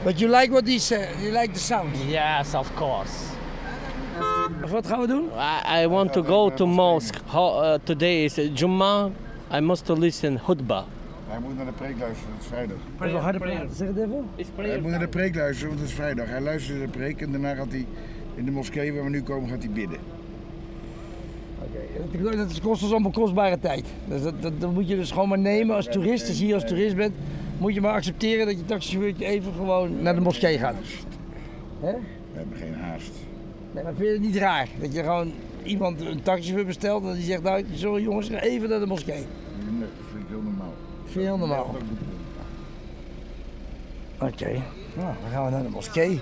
[0.03, 1.95] But you like what he said, you like the sound.
[2.07, 3.13] Yes, of course.
[4.69, 5.29] Wat gaan we doen?
[5.35, 7.19] I, I want to go to mosque.
[7.25, 9.11] How, uh, today is Jummah.
[9.51, 10.83] I must to listen khutbah.
[11.27, 13.21] Hij moet naar de preek luisteren, het is vrijdag.
[13.21, 14.29] Harder praten, zeg het even.
[14.35, 16.27] Is Hij moet naar de preek luisteren, want het is vrijdag.
[16.27, 17.85] Hij luistert naar de preek en daarna gaat hij
[18.35, 19.97] in de moskee waar we nu komen, gaat hij bidden.
[21.97, 23.85] Oké, dat kost ons allemaal kostbare tijd.
[24.07, 26.27] Dus dat, dat, dat moet je dus gewoon maar nemen als toerist.
[26.27, 27.13] Als je hier als toerist bent,
[27.57, 30.75] moet je maar accepteren dat je taxichauffeur even gewoon naar de moskee gaat.
[31.79, 31.97] We
[32.33, 33.11] hebben geen haast.
[33.71, 34.67] Nee, maar vind je het niet raar?
[34.79, 35.31] Dat je gewoon
[35.63, 39.15] iemand een taxichauffeur bestelt en die zegt, nou, sorry jongens, ga even naar de moskee.
[39.15, 40.73] Nee, dat vind ik heel normaal.
[41.03, 41.75] Vind je heel normaal?
[44.19, 44.51] Oké,
[44.95, 46.21] nou, dan gaan we naar de moskee.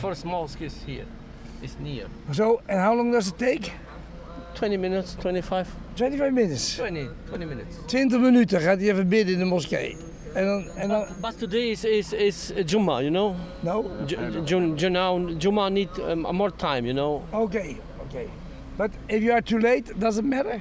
[0.00, 1.04] First mosque is here.
[1.60, 2.06] It's near.
[2.32, 3.72] So, and how long does it take?
[4.54, 6.74] 20 minutes, 25, 25 minutes.
[6.76, 7.76] 20, 20 minutes.
[7.86, 9.96] 20 minuten gaat hij even bidden in de moskee.
[10.34, 13.34] En dan, en dan, But today is is is Juma, you know.
[13.60, 13.84] no?
[14.06, 17.22] J- Jun- Juna, Juma need um, more time, you know.
[17.42, 17.76] Okay,
[18.06, 18.26] okay.
[18.76, 20.60] But if you are too late, does it matter?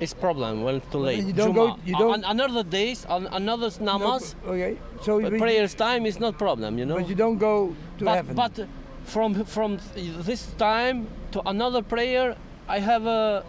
[0.00, 1.22] It's problem when it's too late.
[1.24, 1.66] you don't Juma.
[1.68, 4.76] go- you don't- On another days, another namaz, Okay.
[5.02, 6.96] So but prayers time is not problem, you know.
[6.96, 8.34] but you don't go to but, heaven.
[8.34, 8.54] but
[9.04, 9.78] from from
[10.26, 12.36] this time to another prayer,
[12.68, 13.44] I have a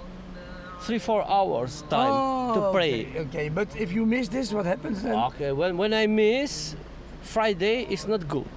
[0.86, 2.14] three four hours time
[2.54, 2.94] to Oh, pray.
[3.10, 5.16] Okay, okay, but if you miss this, what happens then?
[5.34, 6.76] Okay, when when I miss
[7.24, 8.50] Friday, it's not good.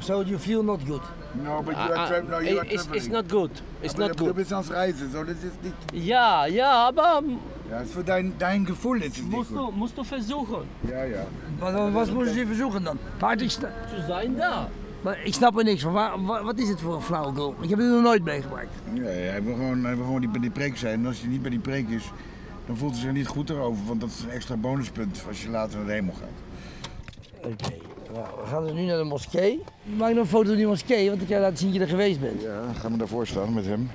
[0.00, 1.02] So you feel not good.
[1.44, 1.78] No, but Uh,
[2.30, 3.50] uh, it- it's, it's not good.
[3.80, 4.34] It's not Du good.
[4.34, 6.04] bist ans Reisen, so das ist nicht.
[6.04, 7.22] Ja, ja, aber
[7.70, 9.58] Ja, für dein, dein Gefühl ist es nicht musst gut.
[9.58, 11.24] du, musst du versuchen Ja, ja.
[11.60, 12.98] Maar dan, wat moeten ze verzoeken dan?
[13.20, 14.68] Maar ik, sta- zu sein da.
[15.02, 15.92] maar ik snap er niks van.
[15.92, 17.54] Waar, wat is het voor een flauwekul?
[17.60, 18.68] Ik heb het nog nooit meegemaakt.
[18.94, 21.00] Ja, hij wil gewoon, hij wil gewoon niet bij die preek zijn.
[21.00, 22.10] En als hij niet bij die preek is,
[22.66, 23.84] dan voelt hij zich niet goed erover.
[23.86, 26.28] Want dat is een extra bonuspunt als je later naar de hemel gaat.
[27.52, 27.74] Oké,
[28.12, 29.62] we gaan dus nu naar de moskee.
[29.96, 31.88] Maak nog een foto van die moskee, want ik kan laten zien dat je er
[31.88, 32.42] geweest bent.
[32.42, 33.90] Ja, ga maar daarvoor staan met hem.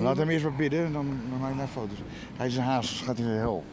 [0.00, 1.98] Laat hem eerst maar bidden, dan, dan maak je daar foto's.
[2.36, 3.64] Hij is een haas, gaat in de hel.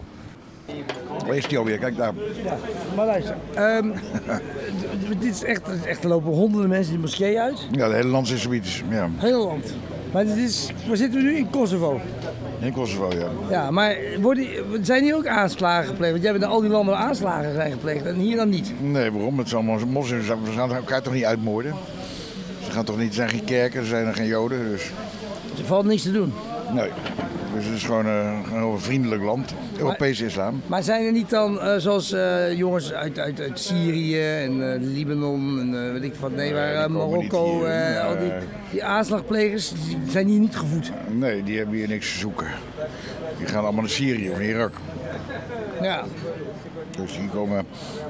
[1.26, 1.78] Waar is die alweer?
[1.78, 2.14] Kijk daar.
[2.44, 2.58] Ja,
[2.96, 3.36] maar luister.
[3.54, 3.90] ehm,
[5.20, 7.68] dit is echt, het echt, er lopen honderden mensen die moskee uit.
[7.72, 8.84] Ja, de hele land is zoiets.
[8.90, 9.74] Ja, Heel land.
[10.12, 11.36] Maar dit is, waar zitten we nu?
[11.38, 12.00] In Kosovo.
[12.60, 13.28] in Kosovo, ja.
[13.50, 14.46] Ja, maar worden,
[14.82, 16.12] zijn hier ook aanslagen gepleegd?
[16.12, 18.74] Want jij bent in al die landen waar aanslagen zijn gepleegd en hier dan niet.
[18.82, 19.38] Nee, waarom?
[19.38, 20.26] Het zijn allemaal moslims.
[20.26, 21.74] Ze gaan elkaar toch niet uitmoorden?
[22.66, 24.92] Ze gaan toch niet, er zijn geen kerken, er zijn er geen joden, dus...
[25.58, 26.34] Er valt niks te doen.
[26.74, 26.90] Nee.
[27.54, 29.54] Dus het is gewoon eh, een heel vriendelijk land.
[29.78, 30.62] Europese islam.
[30.68, 35.60] Maar zijn er niet dan, eh, zoals eh, jongens uit, uit, uit Syrië en Libanon
[35.60, 38.00] en weet ik wat, nee, waar, Marokko, hier.
[38.00, 38.32] al die,
[38.72, 40.92] die aanslagplegers, die zijn hier niet gevoed.
[41.10, 42.48] Nee, die hebben hier niks te zoeken.
[43.38, 44.74] Die gaan allemaal naar Syrië of Irak.
[45.82, 46.04] Ja.
[46.98, 47.66] Dus die komen...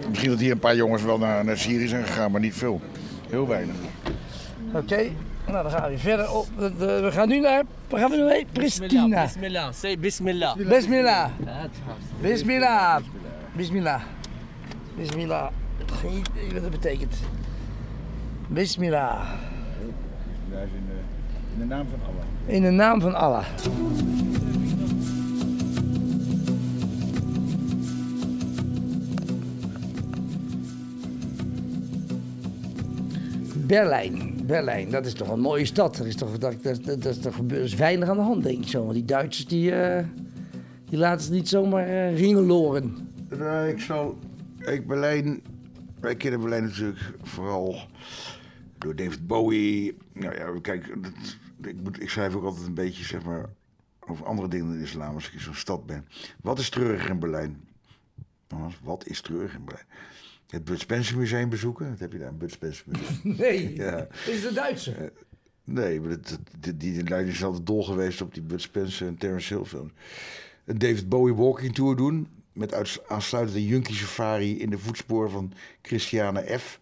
[0.10, 2.82] Misschien dat hier een paar jongens wel naar, naar Syrië zijn gegaan, maar niet veel.
[3.30, 3.75] Heel weinig.
[4.73, 5.10] Oké,
[5.51, 6.31] nou dan gaan we verder.
[6.31, 6.47] op.
[6.57, 8.47] De- we gaan nu naar, waar gaan we nu heen?
[8.53, 9.23] Bismillah, Pristina.
[9.23, 9.73] Bismillah.
[9.73, 10.55] Say Bismillah.
[10.57, 11.29] Bismillah.
[12.21, 13.01] Bismillah.
[13.55, 14.01] Bismillah.
[14.95, 15.47] Bismillah.
[16.01, 17.15] Geen idee wat dat betekent.
[18.47, 19.19] Bismillah.
[20.49, 20.99] Dat is in de,
[21.53, 22.55] in de naam van Allah.
[22.55, 23.45] In de naam van Allah.
[33.67, 34.30] Berlijn.
[34.51, 35.99] Berlijn, dat is toch een mooie stad.
[35.99, 38.67] Er is toch, dat, dat, dat, dat is is weinig aan de hand, denk ik
[38.67, 38.81] zo.
[38.81, 40.05] Want die Duitsers die, eh,
[40.85, 43.09] die laten ze niet zomaar eh ringeloren.
[43.29, 44.17] Nou, ik zal...
[44.59, 45.41] Ik, Berlijn...
[45.99, 47.75] Wij kennen Berlijn natuurlijk vooral
[48.77, 49.97] door David Bowie.
[50.13, 50.85] Nou ja, kijk,
[51.61, 53.45] ik, moet, ik schrijf ook altijd een beetje, zeg maar,
[53.99, 56.07] over andere dingen in de islam als ik in zo'n stad ben.
[56.41, 57.63] Wat is treurig in Berlijn?
[58.83, 59.85] Wat is treurig in Berlijn?
[60.51, 61.89] Het Bud Spencer Museum bezoeken.
[61.89, 63.35] Dat heb je daar, een Bud Spencer Museum.
[63.37, 64.07] Nee, Ja.
[64.27, 65.11] is de Duitser.
[65.63, 69.53] Nee, maar dat, die, die is altijd dol geweest op die Bud Spencer en Terence
[69.53, 69.91] Hill films.
[70.65, 72.27] Een David Bowie walking tour doen.
[72.53, 76.79] Met uits- aansluitend een Junkie safari in de voetsporen van Christiane F.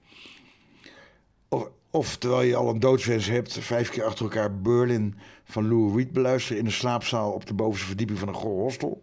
[1.49, 5.95] Of, of terwijl je al een doodswens hebt, vijf keer achter elkaar Berlin van Lou
[5.97, 9.01] Reed beluisteren in een slaapzaal op de bovenste verdieping van een goor hostel.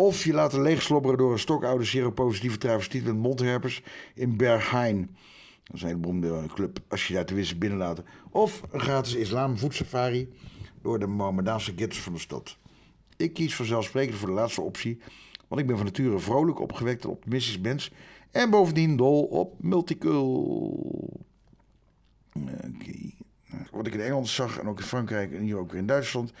[0.00, 3.82] Of je laten leegslobberen door een stokoude seropositieve travestiet met mondherpers
[4.14, 5.16] in Berghain.
[5.64, 8.04] Dat is een hele club, als je daar tenminste binnenlaten.
[8.30, 10.32] Of een gratis islam voetsafari
[10.82, 12.56] door de Mohammedaanse ghettos van de stad.
[13.16, 15.00] Ik kies vanzelfsprekend voor de laatste optie,
[15.48, 17.92] want ik ben van nature vrolijk, opgewekt en optimistisch mens.
[18.30, 21.20] En bovendien dol op multicul.
[22.34, 23.12] Oké.
[23.70, 26.32] Wat ik in Engeland zag en ook in Frankrijk en hier ook weer in Duitsland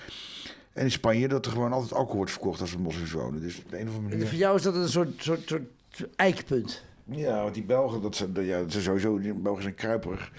[0.72, 3.40] en in Spanje, dat er gewoon altijd alcohol wordt verkocht als er moslims wonen.
[3.40, 4.28] Dus op de een of andere manier...
[4.28, 5.62] voor jou is dat een soort, soort, soort
[6.16, 6.84] eikpunt.
[7.04, 10.32] Ja, want die Belgen, dat zijn, ja, dat zijn sowieso, die Belgen zijn kruiperig.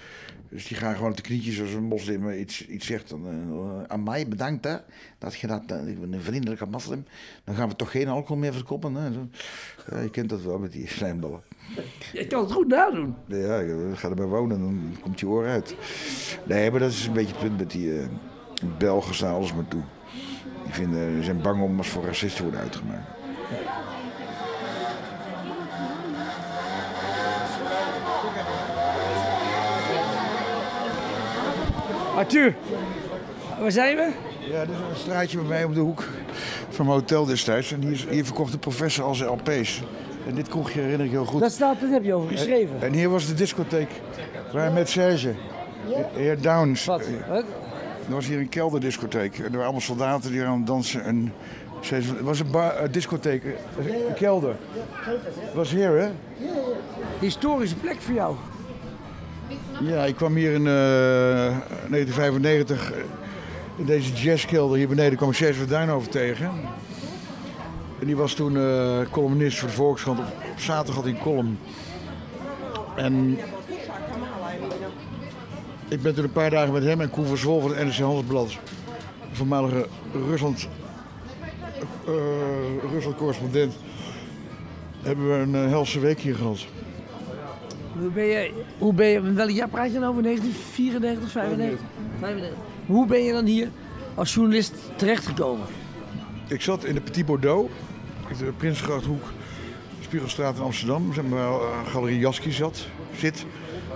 [0.50, 3.10] Dus die gaan gewoon op de knietjes als een moslim iets, iets zegt.
[3.10, 4.76] Dan, eh, aan mij bedankt hè,
[5.18, 7.06] dat je dat, eh, ik ben een vriendelijke moslim.
[7.44, 8.96] Dan gaan we toch geen alcohol meer verkopen.
[8.96, 9.14] Hè?
[9.14, 9.28] Zo.
[9.92, 11.42] Ja, je kent dat wel met die slijmballen.
[12.14, 13.16] Je kan het goed nadoen.
[13.28, 15.76] Ja, je- ga erbij wonen, dan komt je oor uit.
[16.44, 18.08] Nee, maar dat is een beetje het punt met die eh,
[18.78, 19.82] Belgen staan alles maar toe.
[20.72, 23.08] Die vinden, die zijn bang om als voor racisten te worden uitgemaakt.
[32.16, 32.56] Arthur,
[33.60, 34.12] waar zijn we?
[34.52, 36.04] Ja, dit is een straatje bij mij op de hoek
[36.70, 37.72] van mijn hotel destijds.
[37.72, 39.82] En hier, hier verkocht de professor al zijn LP's.
[40.28, 41.42] En dit kroegje herinner ik heel goed.
[41.42, 42.76] Dat staat, dat heb je over geschreven.
[42.82, 43.90] En hier was de discotheek
[44.54, 45.34] waar met Serge
[46.14, 47.02] Heer Downs, Wat?
[47.02, 47.44] eh, Wat?
[48.08, 49.38] Er was hier een kelderdiscotheek.
[49.38, 51.04] Er waren allemaal soldaten die aan het dansen.
[51.04, 51.34] En
[51.82, 54.56] ze- het was een bar, een discotheek, eh, een kelder.
[55.40, 56.10] Het was hier, hè?
[57.20, 58.36] Historische plek voor jou.
[59.82, 60.74] Ja, ik kwam hier in eh,
[61.90, 62.98] 1995 eh,
[63.76, 65.18] in deze jazzkelder hier beneden.
[65.18, 66.46] kwam ik Cesar Duinhoven tegen.
[68.00, 70.20] En die was toen eh, columnist voor de Volkskrant.
[70.20, 71.60] Op, op zaterdag had hij een column.
[72.96, 73.38] En
[75.92, 77.98] ik ben toen een paar dagen met hem en Koen van Zwol van het NRC
[77.98, 78.58] Handelsblad,
[79.32, 80.68] voormalige Rusland,
[82.06, 82.14] eh,
[82.92, 83.74] Rusland-correspondent,
[85.02, 86.66] hebben we een eh, helse week hier gehad.
[88.00, 90.24] Hoe ben je, hoe ben je, welk jaar praat je nou over?
[90.24, 91.80] 1994, 95?
[92.20, 92.58] 95.
[92.86, 93.70] Hoe ben je dan hier
[94.16, 95.66] als journalist terechtgekomen?
[96.48, 97.72] Ik zat in de Petit Bordeaux,
[98.38, 99.24] de Prinsengrachthoek,
[100.02, 101.14] Spiegelstraat in Amsterdam.
[101.14, 103.46] Zeg maar, waar eh, Galerie Jaski zat, zit.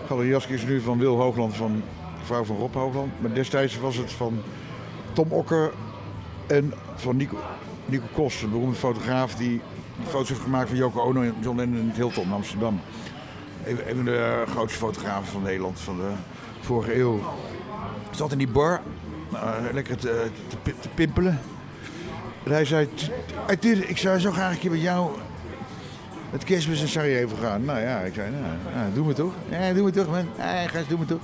[0.07, 1.75] Galerie Jaski is nu van Wil Hoogland, van
[2.19, 3.11] de vrouw van Rob Hoogland.
[3.21, 4.41] Maar destijds was het van
[5.13, 5.71] Tom Okker
[6.47, 7.37] en van Nico,
[7.85, 9.61] Nico Kost, een beroemde fotograaf die
[10.07, 12.79] foto's heeft gemaakt van Yoko Ono en John Lennon in het Hilton in Amsterdam.
[13.65, 16.11] Een, van de grootste fotografen van Nederland van de
[16.61, 17.19] vorige eeuw.
[18.11, 18.81] Zat in die bar,
[19.33, 21.39] eh, lekker te, te, pi- te pimpelen.
[22.43, 23.11] En hij zei, "T-
[23.47, 25.09] Arthur, ik zou zo graag een keer met jou
[26.29, 27.65] het kerstmis in Sarajevo gaan.
[27.65, 28.43] Nou ja, ik zei, nou,
[28.75, 29.33] nou, doe me toch.
[29.49, 30.27] Ja, doe me toch, man.
[30.37, 31.21] Ja, gast, doe me toch.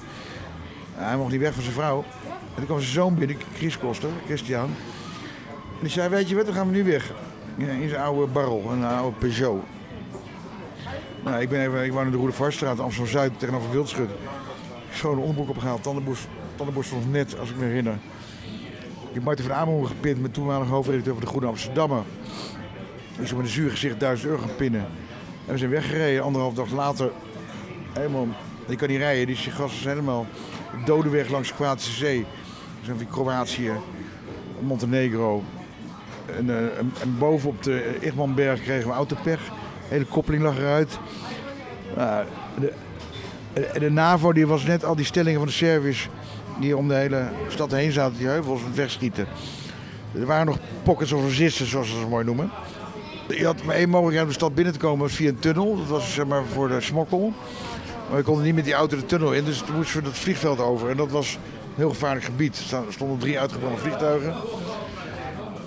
[0.95, 2.03] Hij mocht niet weg van zijn vrouw.
[2.27, 4.63] En toen kwam zijn zoon binnen, Chris Koster, Christian.
[4.63, 7.11] En die zei, weet je wat, dan gaan we nu weg.
[7.57, 9.63] In zijn oude barrel, een oude Peugeot.
[11.23, 14.09] Nou, ik, ben even, ik woon in de Roede Varstraat, Amsterdam-Zuid, tegenover Wildschut.
[14.93, 17.97] Schone onderbroek opgehaald, tandenborstel, nog net, als ik me herinner.
[19.07, 22.03] Ik heb Martin van Amerongen gepint met toenmalig hoofdredacteur van de Groene Amsterdammer.
[23.19, 24.85] Ik zo met een zuur gezicht 1000 euro gaan pinnen.
[25.45, 27.11] En we zijn weggereden, anderhalf dag later.
[27.93, 28.27] Helemaal,
[28.67, 30.25] die kan niet rijden, die gasten zijn helemaal
[30.85, 32.25] dode weg langs de Kroatische Zee.
[32.83, 33.71] Zijn van Kroatië,
[34.59, 35.43] Montenegro.
[36.37, 39.39] En, eh, en, en boven op de Igmanberg kregen we autopech.
[39.39, 39.51] De
[39.87, 40.99] hele koppeling lag eruit.
[42.59, 42.73] De,
[43.79, 46.09] de NAVO die was net al die stellingen van de Serviërs
[46.59, 49.27] die om de hele stad heen zaten, die heuvels het wegschieten.
[50.13, 52.49] Er waren nog pockets of resistance, zoals ze dat mooi noemen.
[53.37, 55.77] Je had maar één mogelijkheid om de stad binnen te komen, was via een tunnel.
[55.77, 57.33] Dat was zeg maar voor de smokkel.
[58.07, 60.17] Maar we konden niet met die auto de tunnel in, dus toen moesten we dat
[60.17, 60.89] vliegveld over.
[60.89, 61.39] En dat was een
[61.75, 62.71] heel gevaarlijk gebied.
[62.71, 64.33] Er stonden drie uitgebrande vliegtuigen.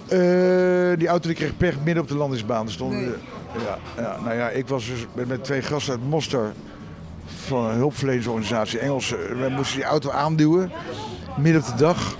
[0.09, 2.67] Eh, die auto die kreeg pech midden op de landingsbaan.
[2.67, 3.21] Er stonden,
[3.65, 6.53] ja, ja, nou ja, ik was dus met, met twee gasten uit Mostar
[7.47, 9.17] van een hulpverleningsorganisatie, Engelse.
[9.37, 10.73] Wij moesten die auto aanduwen,
[11.37, 12.17] midden op de dag.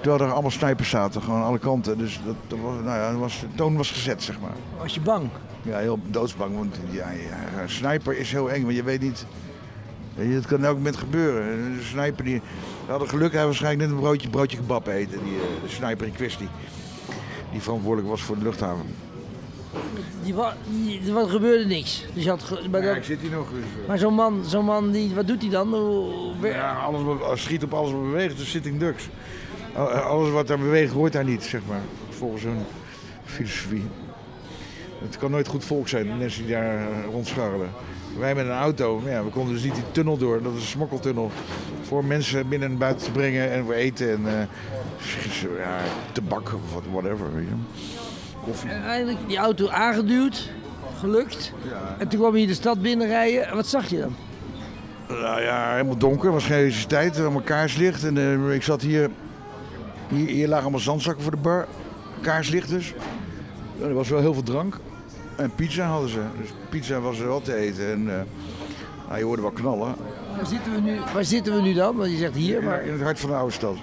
[0.00, 1.98] Terwijl er allemaal snipers zaten, gewoon aan alle kanten.
[1.98, 4.52] Dus dat, dat was, nou ja, dat was, de toon was gezet, zeg maar.
[4.78, 5.28] Was je bang?
[5.62, 9.26] Ja, heel doodsbang, want ja, ja, een sniper is heel eng, want je weet niet...
[10.14, 11.48] Het kan elk moment gebeuren.
[11.48, 12.40] Een sniper die...
[12.84, 16.06] We hadden geluk, hij waarschijnlijk net een broodje, broodje kebab eten, die eh, de sniper
[16.06, 16.48] in kwestie.
[17.52, 18.84] Die verantwoordelijk was voor de luchthaven.
[20.22, 22.04] Die, wa- die, er was- gebeurde niks.
[22.14, 23.48] Dus je had, ge- maar, dat- zit hier nog.
[23.50, 25.74] Dus, maar zo'n man, zo'n man die, wat doet hij dan?
[25.74, 29.08] Hoe- ja, alles schiet op alles wat beweegt, dus sitting ducks.
[29.74, 31.80] Al- Alles wat daar beweegt, hoort daar niet, zeg maar.
[32.08, 32.58] Volgens hun
[33.24, 33.84] filosofie.
[35.04, 37.68] Het kan nooit goed volk zijn, mensen die daar eh, rondscharrelen.
[38.18, 40.42] Wij met een auto, ja, we konden dus niet die tunnel door.
[40.42, 41.30] Dat is een smokkeltunnel.
[41.82, 44.46] Voor mensen binnen en buiten te brengen en voor eten en eh,
[45.58, 45.78] ja,
[46.12, 47.34] tabak of whatever.
[47.34, 47.54] Weet je.
[48.44, 48.70] Koffie.
[48.70, 50.50] En Uiteindelijk die auto aangeduwd,
[50.98, 51.52] gelukt.
[51.98, 53.46] En toen kwam je de stad binnenrijden.
[53.48, 54.14] En wat zag je dan?
[55.08, 58.04] Nou ja, helemaal donker, was geen elektriciteit, allemaal kaarslicht.
[58.04, 59.10] En eh, ik zat hier,
[60.10, 61.66] hier, hier lagen allemaal zandzakken voor de bar,
[62.20, 62.94] kaarslicht dus.
[63.82, 64.78] En er was wel heel veel drank.
[65.36, 67.90] En pizza hadden ze, dus pizza was er wel te eten.
[67.92, 68.20] En eh,
[69.06, 69.94] nou, je hoorde wel knallen.
[70.36, 71.96] Waar zitten we nu, waar zitten we nu dan?
[71.96, 72.82] Want je zegt hier, maar...
[72.82, 73.76] In het hart van de oude stad.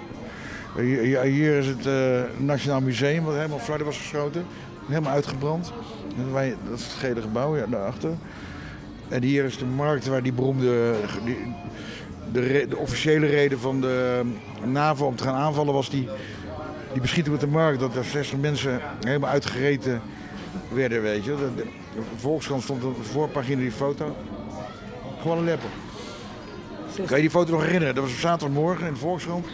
[0.76, 4.44] Hier, hier- hier is het eh, Nationaal Museum, wat helemaal flarden was geschoten.
[4.88, 5.72] Helemaal uitgebrand.
[6.16, 8.10] En wij- Dat is het gele gebouw, ja, daarachter.
[9.08, 10.94] En hier is de markt waar die beroemde...
[11.24, 11.54] Die,
[12.32, 14.22] de, de officiële reden van de
[14.64, 16.08] NAVO om te gaan aanvallen was die,
[16.92, 17.80] die beschieting met de markt.
[17.80, 20.00] Dat er 60 mensen helemaal uitgereten
[20.68, 21.36] werden, weet je.
[21.36, 21.66] De, de,
[22.16, 24.16] Volkskrant stond op de voorpagina die foto.
[25.20, 25.70] Gewoon een lepper.
[26.94, 27.94] Kan je die foto nog herinneren?
[27.94, 29.46] Dat was op zaterdagmorgen in de Volkskrant.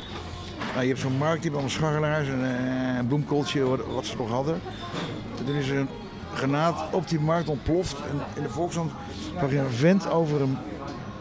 [0.73, 4.17] Nou, je hebt zo'n markt, die allemaal scharrelaars en eh, een bloemkooltje, wat, wat ze
[4.17, 4.61] nog hadden.
[5.39, 5.89] En toen is er een
[6.35, 7.97] granaat op die markt ontploft.
[8.11, 8.93] En in de Volkskrant
[9.41, 10.57] zag je een vent over een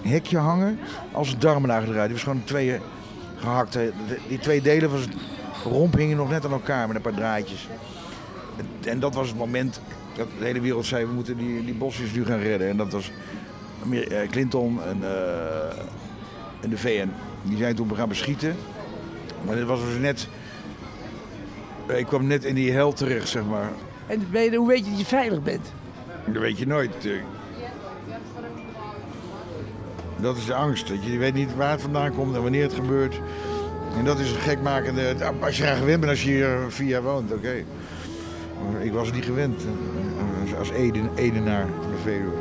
[0.10, 0.80] hekje hangen
[1.12, 2.04] als een darmen eruit.
[2.06, 2.80] Die was gewoon in tweeën
[3.36, 3.74] gehakt.
[3.74, 3.92] De-
[4.28, 5.14] Die twee delen van zijn
[5.64, 7.68] romp hingen nog net aan elkaar met een paar draadjes.
[8.86, 9.82] En, dat was het moment
[10.16, 12.70] dat de hele wereld zei, we moeten die, die bosjes nu gaan redden.
[12.70, 13.12] En dat was
[13.92, 15.78] eh, Clinton en, eh,
[16.62, 17.10] en de VN.
[17.44, 18.56] Die zijn toen gaan beschieten.
[19.46, 20.28] Maar dit was dus net...
[21.88, 23.70] Ik kwam net in die hel terecht, zeg maar.
[24.08, 25.72] En hoe weet je dat je veilig bent?
[26.26, 26.92] Dat weet je nooit.
[30.24, 30.88] Dat is de angst.
[30.88, 33.20] Dat je weet niet waar het vandaan komt en wanneer het gebeurt.
[33.98, 35.16] En dat is een gekmakende...
[35.42, 37.64] Als je graag gewend bent als je hier vier jaar woont, oké.
[38.80, 39.62] Ik was niet gewend.
[40.52, 41.66] eh, Als- Eden, Edenaar
[42.04, 42.32] de.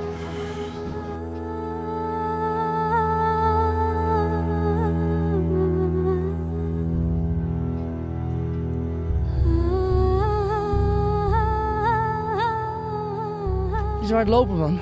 [14.00, 14.78] Je is hard lopen, man.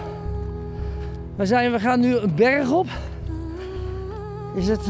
[1.40, 2.87] We, zijn, we gaan nu een berg op.
[4.55, 4.87] Is het eh,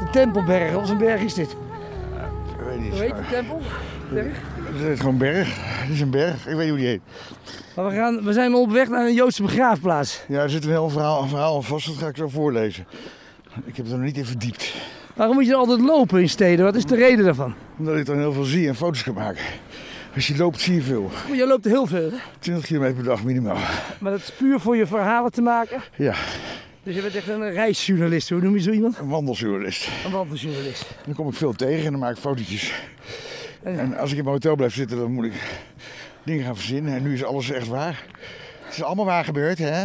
[0.00, 0.76] de Tempelberg?
[0.76, 1.50] Of een berg is dit?
[1.50, 2.92] Ik weet niet.
[2.92, 3.60] Hoe heet de tempel?
[4.12, 4.36] Berg?
[4.62, 5.48] Het is gewoon een berg.
[5.56, 6.46] Het is een berg.
[6.46, 7.00] Ik weet niet hoe die heet.
[7.76, 10.24] Maar we, gaan, we zijn op weg naar een Joodse begraafplaats.
[10.28, 11.86] Ja, er zit een heel verhaal, een verhaal vast.
[11.86, 12.86] Dat ga ik zo voorlezen.
[13.64, 14.74] Ik heb het er nog niet in verdiept.
[15.14, 16.64] Waarom moet je altijd lopen in steden?
[16.64, 17.54] Wat is de reden daarvan?
[17.78, 19.44] Omdat ik dan heel veel zie en foto's kan maken.
[20.14, 21.10] Als je loopt zie je veel.
[21.28, 22.16] Maar je loopt heel veel, hè?
[22.38, 23.58] 20 kilometer per dag minimaal.
[24.00, 25.82] Maar dat is puur voor je verhalen te maken.
[25.96, 26.14] Ja,
[26.82, 28.28] Dus je bent echt een reisjournalist.
[28.28, 28.98] Hoe noem je zo iemand?
[28.98, 29.88] een wandeljournalist.
[30.04, 30.86] Een wandeljournalist.
[31.04, 32.72] Dan kom ik veel tegen en dan maak ik fotootjes.
[33.62, 35.32] En als ik in mijn hotel blijf zitten, dan moet ik
[36.24, 36.94] dingen gaan verzinnen.
[36.94, 38.04] En nu is alles echt waar.
[38.64, 39.82] Het is allemaal waar gebeurd, hè?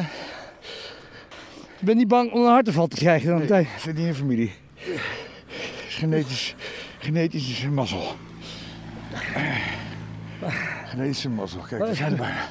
[1.80, 3.46] Je bent niet bang om een hartaanval te krijgen dan?
[3.50, 3.68] Nee.
[3.80, 4.52] Zit niet in familie.
[4.76, 5.00] Het
[5.88, 6.56] is genetisch,
[7.00, 8.16] genetisch is een mazzel.
[10.86, 11.62] Genetische mazzel.
[11.62, 12.48] Kijk, we zijn er bijna.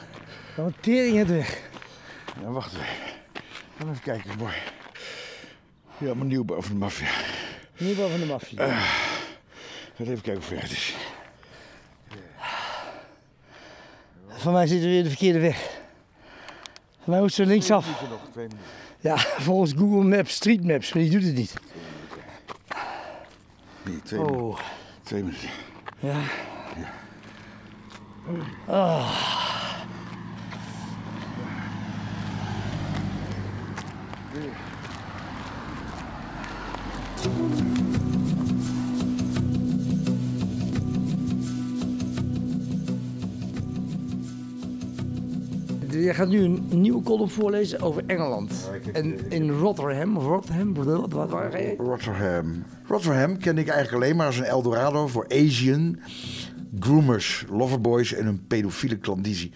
[0.56, 1.60] Dan tering het weg.
[2.42, 2.86] Ja, wacht even.
[3.82, 4.54] Even kijken, mooi.
[5.98, 7.08] Ja, maar nieuw boven de maffia.
[7.78, 8.78] Nieuwbouw van de maffia.
[8.78, 10.96] Ga even kijken hoe ver het is.
[14.28, 15.80] Van mij zitten we weer de verkeerde weg.
[17.02, 18.04] Van mij moeten we linksaf.
[19.00, 21.54] Ja, volgens Google Maps, Street Maps, maar die doet het niet.
[23.82, 24.44] Nee, twee, minuten.
[24.44, 24.58] Oh,
[25.02, 25.48] twee minuten.
[25.98, 26.20] ja.
[28.66, 29.38] Ah.
[45.90, 48.70] Jij gaat nu een nieuwe column voorlezen over Engeland.
[48.92, 51.74] En in Rotterdam, of Rotterdam, wat, waar ga je?
[51.78, 52.64] Rotterdam.
[52.86, 55.98] Rotterdam kende ik eigenlijk alleen maar als een Eldorado voor Asian
[56.80, 59.52] groomers, loverboys en een pedofiele klandizie.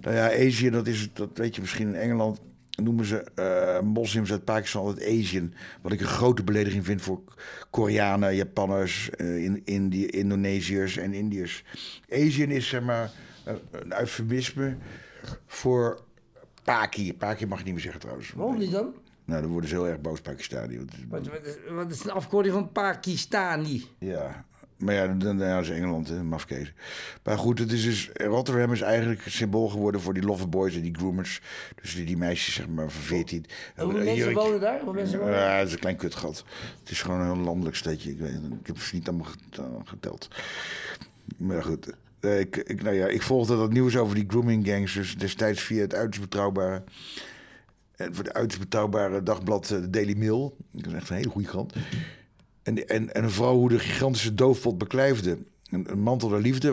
[0.00, 2.40] Nou ja, Asian, dat, is, dat weet je misschien in Engeland,
[2.82, 5.52] noemen ze eh, moslims uit Pakistan altijd Asian.
[5.82, 7.20] Wat ik een grote belediging vind voor
[7.70, 11.64] Koreanen, Japanners, eh, in, Indi- Indonesiërs en Indiërs.
[12.12, 13.10] Asian is zeg maar
[13.44, 14.76] eh, een eufemisme
[15.46, 16.04] voor
[16.64, 17.14] Paki.
[17.14, 18.32] Paki mag je niet meer zeggen trouwens.
[18.32, 18.94] Waarom niet dan?
[19.24, 20.78] Nou, dan worden ze heel erg boos, Pakistani.
[21.08, 23.84] wat, is, wat is een afkorting van Pakistani?
[23.98, 24.44] Ja,
[24.76, 26.72] maar ja, dan, ja, is Engeland, hè, mafkees.
[27.22, 30.82] Maar goed, het is dus, Rotterdam is eigenlijk het symbool geworden voor die loverboys en
[30.82, 31.40] die groomers.
[31.82, 33.44] Dus die, die meisjes, zeg maar, van 14.
[33.76, 34.74] Hoeveel Eh, mensen wonen daar?
[34.74, 35.50] Hoeveel mensen wonen daar?
[35.50, 36.44] Ja, het is een klein kutgat.
[36.80, 38.10] Het is gewoon een heel landelijk stedje.
[38.10, 39.26] Ik, weet, ik heb ze niet allemaal
[39.58, 40.28] uh, geteld.
[41.36, 44.94] Maar goed, eh, ik, ik, nou ja, ik volgde dat nieuws over die grooming gangs
[44.94, 46.82] dus destijds via het uiterst betrouwbare...
[47.96, 50.56] En voor de uiterst betrouwbare dagblad eh, de Daily Mail.
[50.70, 51.74] Dat is echt een hele goede krant.
[52.66, 55.38] En, en, en een vrouw hoe de gigantische doofpot beklijfde.
[55.70, 56.70] Een, een mantel der liefde,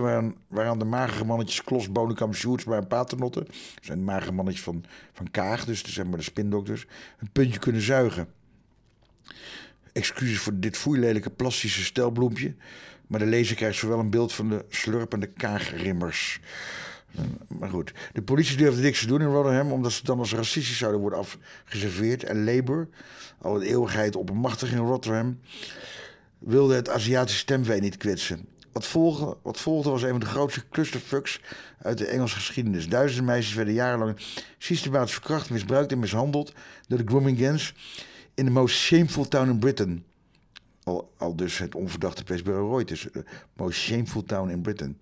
[0.47, 3.39] waaraan, de magere mannetjes Klos, Bonenkamp, Sjoerdsma en Paternotte...
[3.39, 6.85] dat zijn de magere mannetjes van, van Kaag, dus zeg maar de spindokters...
[7.19, 8.27] een puntje kunnen zuigen.
[9.91, 12.55] Excuses voor dit foeilelijke plastische stelbloempje...
[13.07, 16.39] maar de lezer krijgt zowel een beeld van de slurpende kaagrimmers...
[17.47, 19.71] Maar goed, de politie durfde niks te doen in Rotherham...
[19.71, 22.23] omdat ze dan als racistisch zouden worden afgeserveerd.
[22.23, 22.87] En Labour,
[23.43, 25.39] al een eeuwigheid oppermachtig in Rotherham...
[26.39, 28.47] wilde het Aziatische stemvee niet kwetsen.
[28.71, 31.41] Wat volgde, wat volgde was een van de grootste clusterfucks
[31.81, 32.89] uit de Engelse geschiedenis.
[32.89, 34.17] Duizenden meisjes werden jarenlang
[34.57, 36.53] systematisch verkracht, misbruikt en mishandeld...
[36.87, 37.73] door de grooming gangs
[38.33, 40.03] in the most shameful town in Britain...
[41.17, 43.07] Al, dus het onverdachte persbureau Reuters.
[43.11, 44.97] The most shameful town in Britain.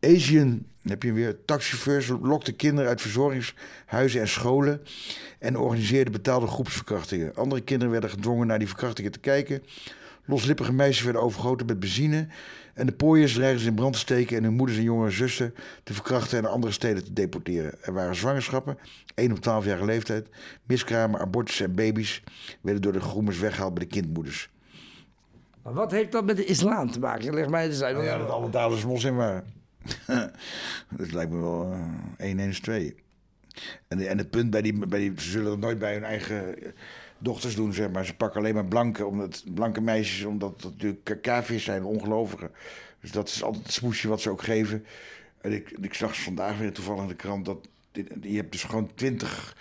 [0.00, 4.80] Asian, heb je weer, taxichauffeurs lokten kinderen uit verzorgingshuizen en scholen
[5.38, 7.34] en organiseerden betaalde groepsverkrachtingen.
[7.34, 9.62] Andere kinderen werden gedwongen naar die verkrachtingen te kijken.
[10.24, 12.26] Loslippige meisjes werden overgoten met benzine.
[12.74, 15.54] En de pooiers dreigden ze in brand te steken en hun moeders en jongere zussen
[15.82, 17.74] te verkrachten en naar andere steden te deporteren.
[17.82, 18.78] Er waren zwangerschappen,
[19.14, 20.28] 1 op 12-jarige leeftijd,
[20.64, 22.22] miskramen, abortussen en baby's
[22.60, 24.50] werden door de groemers weggehaald bij de kindmoeders.
[25.62, 27.34] Maar wat heeft dat met de islam te maken?
[27.34, 28.04] Leg mij eens uit.
[28.04, 29.59] Ja, dat alle daders moslim waren.
[30.96, 32.94] dat lijkt me wel eh 1 1 is 2.
[33.88, 35.12] En, en het punt bij die, bij die...
[35.16, 36.56] Ze zullen er nooit bij hun eigen
[37.18, 38.04] dochters doen, zeg maar.
[38.04, 42.50] Ze pakken alleen maar blanke, omdat, blanke meisjes, omdat dat natuurlijk kavi's zijn, ongelovigen.
[43.00, 44.84] Dus dat is altijd het smoesje wat ze ook geven.
[45.40, 47.68] En ik, ik zag vandaag weer toevallig in de krant dat...
[48.20, 49.56] Je hebt dus gewoon twintig...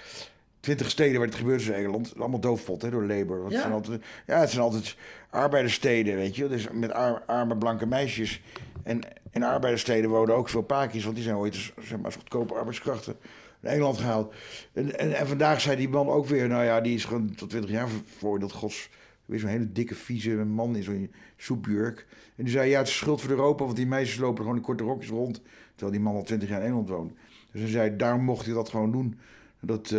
[0.59, 2.13] 20 steden waar het gebeurt in Nederland.
[2.17, 3.41] Allemaal doofpot hè, door Labour.
[3.41, 3.57] Want Ja.
[3.57, 4.95] Het zijn altijd, ja, het zijn altijd
[5.29, 6.47] arbeiderssteden, weet je.
[6.47, 8.41] Dus met ar- arme blanke meisjes.
[8.83, 9.01] En
[9.31, 11.03] in arbeiderssteden wonen ook veel paakjes.
[11.03, 13.15] Want die zijn ooit als, zeg maar, als goedkope arbeidskrachten
[13.59, 14.33] naar Engeland gehaald.
[14.73, 16.47] En, en, en vandaag zei die man ook weer...
[16.47, 17.87] Nou ja, die is gewoon tot 20 jaar
[18.17, 18.51] veroordeeld.
[18.51, 18.89] Gods,
[19.25, 22.07] weer zo'n hele dikke, vieze man in zo'n soepjurk.
[22.35, 23.63] En die zei, ja, het is schuld voor Europa...
[23.63, 25.41] want die meisjes lopen gewoon in korte rokjes rond...
[25.69, 27.13] terwijl die man al 20 jaar in Engeland woont.
[27.51, 29.19] Dus hij zei, daarom mocht hij dat gewoon doen.
[29.59, 29.95] Dat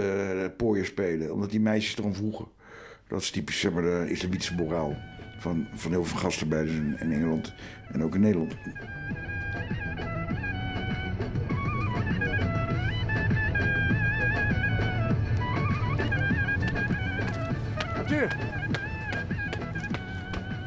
[0.56, 2.46] pooier spelen, omdat die meisjes erom vroegen.
[3.08, 4.96] Dat is typisch zeg maar, de islamitische moraal
[5.38, 7.54] van, van heel veel gastarbeiders in, in Engeland
[7.92, 8.54] en ook in Nederland.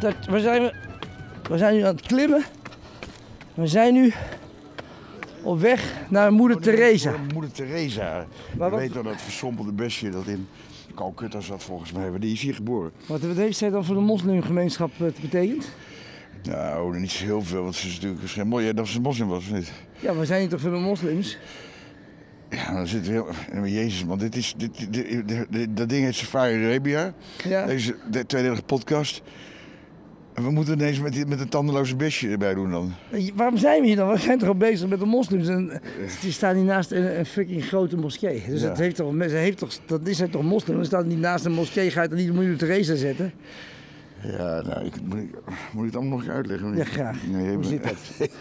[0.03, 0.73] Dat, waar zijn we?
[1.49, 2.43] We zijn nu aan het klimmen.
[3.53, 4.13] We zijn nu
[5.43, 7.09] op weg naar moeder Teresa.
[7.11, 8.25] Voor Moeder Teresa.
[8.57, 10.47] Maar Je wat- weet dan dat versompelde besje dat in
[10.95, 12.09] Calcutta zat volgens mij.
[12.09, 12.91] Maar die is hier geboren.
[13.07, 15.69] Wat, wat heeft zij dan voor de moslimgemeenschap eh, betekend?
[16.43, 18.73] Nou, niet zo heel veel, want ze is natuurlijk geen mooi.
[18.73, 19.71] Dat ze een moslim was, of niet?
[19.99, 21.37] Ja, we zijn hier toch de moslims?
[22.49, 23.17] Ja, dan zitten we
[23.51, 23.59] heel...
[23.59, 24.53] Maar Jezus, man, dit is...
[24.57, 27.13] Dit, dit, dit- dit- dat ding heet Safari Arabia.
[27.43, 27.65] Ja.
[27.65, 29.21] Deze de, tweedelige podcast.
[30.33, 32.93] We moeten ineens met, die- met een tandeloze besje erbij doen dan.
[33.11, 34.09] Eh, Waarom zijn we hier dan?
[34.11, 35.47] We zijn toch al bezig met de moslims?
[35.47, 35.79] En eh,
[36.21, 38.43] die staan hier naast een, een fucking grote moskee.
[38.47, 38.67] Dus Ja.
[38.67, 40.75] dat, heeft toch, heeft toch, dat is hij toch moslim?
[40.75, 43.33] Dan staat niet naast een moskee, ga je dan niet de moeder Teresa zetten?
[44.37, 45.29] Ja, nou, ik, moet, ik,
[45.73, 46.75] moet ik het allemaal nog uitleggen?
[46.75, 47.17] Ja, graag.
[47.27, 47.95] Nee, Hoe zit dat?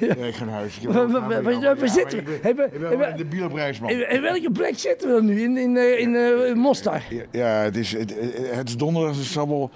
[0.00, 0.80] Ja, ik ga naar huis.
[0.82, 2.38] Waar- zitten we?
[2.48, 3.90] ik ben- de bieloprijs, man.
[3.90, 5.40] In, in welke plek zitten we dan nu?
[5.42, 7.02] In, in, eh, in, eh, in Mostar?
[7.10, 8.14] Ja, Ja, het is, het,
[8.52, 9.70] het is donderdag, dus het zal wel...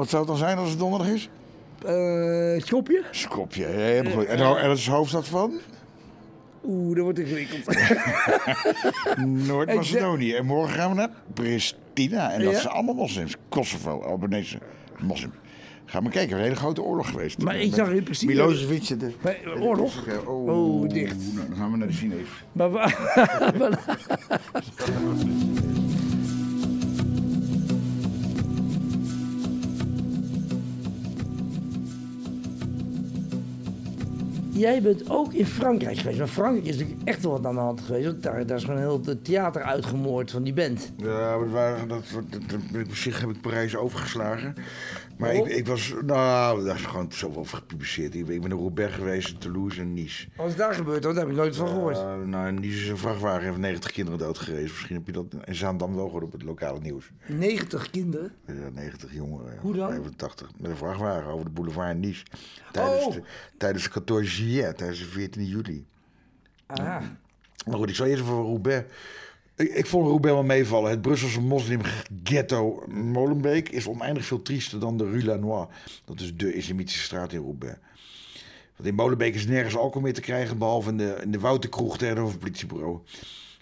[0.00, 1.28] Wat zou het dan zijn als het donderdag is?
[1.86, 3.02] Eh Schopje?
[3.10, 4.24] Skopje, ja, helemaal goed.
[4.24, 5.52] En, en dat is de hoofdstad van?
[6.64, 7.76] Oeh, dat wordt ingewikkeld.
[9.46, 10.34] Noord-Macedonië.
[10.34, 12.30] En morgen gaan we naar Pristina.
[12.32, 13.36] En dat zijn allemaal moslims.
[13.48, 14.58] Kosovo, Albanese
[14.98, 15.32] moslim.
[15.84, 17.42] Ga maar kijken, een hele grote oorlog geweest.
[17.42, 19.00] Maar ik zag in principe- Milosevic.
[19.00, 20.04] De, Maar, eh, oorlog?
[20.26, 21.16] Oh, Oh, dicht.
[21.34, 22.28] Nou, dan gaan we naar de Chinees.
[22.52, 22.90] Maar, wa-
[34.60, 36.18] Jij bent ook in Frankrijk geweest.
[36.18, 38.22] Maar Frankrijk is natuurlijk echt wel wat aan de hand geweest.
[38.22, 40.92] Daar, daar is gewoon heel het theater uitgemoord van die band.
[40.96, 41.06] Ja,
[41.36, 42.04] maar dat waren, dat,
[42.72, 44.54] dat- op zich heb ik Parijs overgeslagen.
[45.20, 48.14] Maar ik, ik was, nou, daar is gewoon zoveel over gepubliceerd.
[48.14, 50.28] Ik, ik ben in Roubaix geweest, in Toulouse en Nice.
[50.36, 51.02] Wat is daar gebeurd?
[51.02, 51.96] Daar heb ik nooit van gehoord.
[51.96, 54.62] Uh, nou, in Nice is een vrachtwagen, heeft 90 kinderen doodgereden.
[54.62, 57.10] Misschien heb je dat in Zaandam wel gehoord op het lokale nieuws.
[57.26, 58.32] 90 kinderen.
[58.46, 59.58] Ja, 90 jongeren.
[59.58, 59.90] Hoe dan?
[59.90, 62.24] 85, met een vrachtwagen over de boulevard in Nice.
[62.72, 63.12] Tijdens, Oh.
[63.12, 63.22] de,
[63.56, 65.86] tijdens de 14 juillet, tijdens de 14 juli.
[66.66, 67.02] Ah.
[67.66, 68.84] Maar goed, ik zal eerst even voor Roubaix.
[69.60, 70.90] Ik, ik vond Roubaix wel meevallen.
[70.90, 75.66] Het Brusselse moslimghetto Molenbeek is oneindig veel triester dan de Rue Lanois.
[76.04, 77.78] Dat is de islamitische straat in Roubaix.
[78.76, 81.98] Want in Molenbeek is nergens alcohol meer te krijgen, behalve in de, in de Wouterkroeg
[81.98, 82.98] tegenover het politiebureau.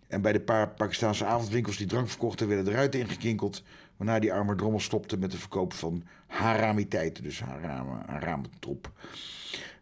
[0.06, 3.62] En bij de paar Pakistaanse avondwinkels die drank verkochten, werden de ruiten ingekinkeld.
[3.96, 8.92] Waarna die arme drommel stopte met de verkoop van haramiteiten, dus haram, harametroep.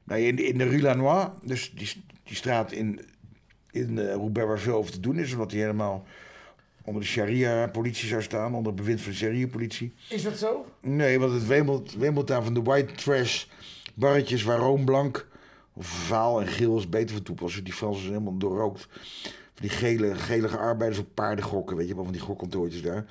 [0.05, 3.01] Nou, in, in de Rue Lanois, dus die, die straat in,
[3.77, 6.05] in eh, Roubaix waar veel over te doen is, omdat die helemaal
[6.83, 9.93] onder de sharia-politie zou staan, onder het bewind van de sharia-politie.
[10.09, 10.67] Is dat zo?
[10.81, 13.45] Nee, want het wemelt, wemelt daar van de white trash
[13.95, 15.27] barretjes waar roomblank
[15.73, 17.65] of vaal en geel is beter van toepassen.
[17.65, 18.89] Die Fransen zijn helemaal doorrookt.
[19.55, 23.05] Van die gele, gelige arbeiders op paardengokken, weet je wel, van die gokkantoortjes daar.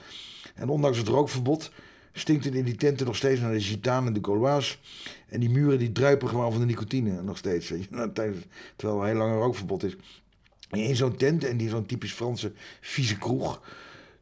[0.55, 1.72] En ondanks het rookverbod
[2.13, 4.80] stinkt het in die tenten nog steeds naar de gitanen en de Gaulois.
[5.28, 7.70] En die muren die druipen gewoon van de nicotine nog steeds.
[7.70, 8.45] Weet je, nou, tijdens,
[8.76, 9.95] terwijl er heel lang een rookverbod is.
[10.84, 12.51] In zo'n tent, en die zo'n typisch Franse
[12.82, 13.61] vieze kroeg...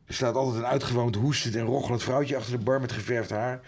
[0.05, 3.61] Er staat altijd een uitgewoond hoestend en rochelend vrouwtje achter de bar met geverfd haar.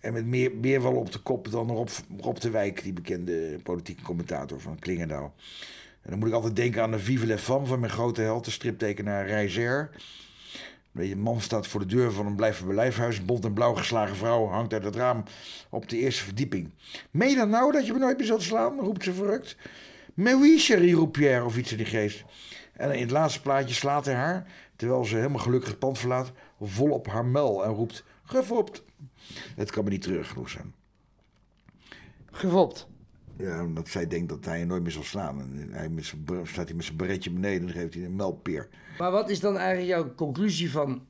[0.00, 1.88] En met meer, meer wel op de kop dan Rob,
[2.20, 5.34] Rob de Wijk, die bekende politieke commentator van Klingendaal.
[6.02, 8.44] En dan moet ik altijd denken aan de Vive les Femmes van mijn grote held,
[8.44, 9.90] de striptekenaar Reiser.
[10.94, 13.24] Een man staat voor de deur van een blijf blijfhuis.
[13.24, 15.24] Bont en blauw geslagen vrouw hangt uit het raam
[15.68, 16.70] op de eerste verdieping.
[17.10, 18.80] Meen dan nou dat je me nooit meer zult slaan?
[18.80, 19.56] roept ze verrukt.
[20.20, 22.24] Mais oui, chérie, roept Pierre of iets in die geest.
[22.72, 24.46] En in het laatste plaatje slaat hij haar,
[24.76, 28.84] terwijl ze helemaal gelukkig het pand verlaat, vol op haar muil en roept: Gefopt.
[29.56, 30.74] Het kan me niet terug genoeg zijn.
[32.30, 32.88] Gefopt.
[33.36, 35.40] Ja, omdat zij denkt dat hij nooit meer zal slaan.
[35.40, 38.68] En hij met zijn, staat hij met zijn beretje beneden en geeft hij een melkpeer.
[38.98, 41.06] Maar wat is dan eigenlijk jouw conclusie van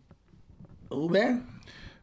[0.88, 1.38] Roubaix?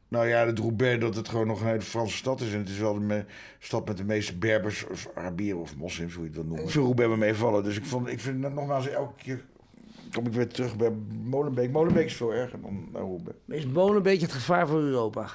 [0.08, 2.53] Nou ja, het Roubaix, dat het gewoon nog een hele Franse stad is.
[2.53, 3.26] En het is wel de me-
[3.60, 6.70] stad met de meeste Berbers, of Arabieren of moslims, hoe je het wil noemen.
[6.70, 7.64] Veel Roubaix me meevallen.
[7.64, 9.45] Dus ik, vond, ik vind dat nogmaals, elke keer
[10.12, 10.91] kom ik weer terug bij
[11.24, 11.72] Molenbeek.
[11.72, 13.38] Molenbeek is veel erger dan Roubaix.
[13.47, 15.30] Is Molen een beetje het gevaar voor Europa?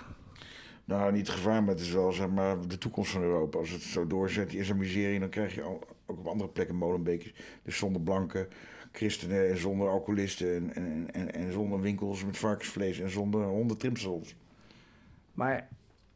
[0.84, 3.58] Nou, niet het gevaar, maar het is wel zeg maar, de toekomst van Europa.
[3.58, 7.34] Als het zo doorzet, die islamisering, dan krijg je al- ook op andere plekken Molenbeek.
[7.62, 8.48] Dus zonder blanken,
[8.92, 10.54] christenen en zonder alcoholisten.
[10.54, 14.34] En, en, en, en zonder winkels met varkensvlees en zonder honden trimsels.
[15.34, 15.68] Maar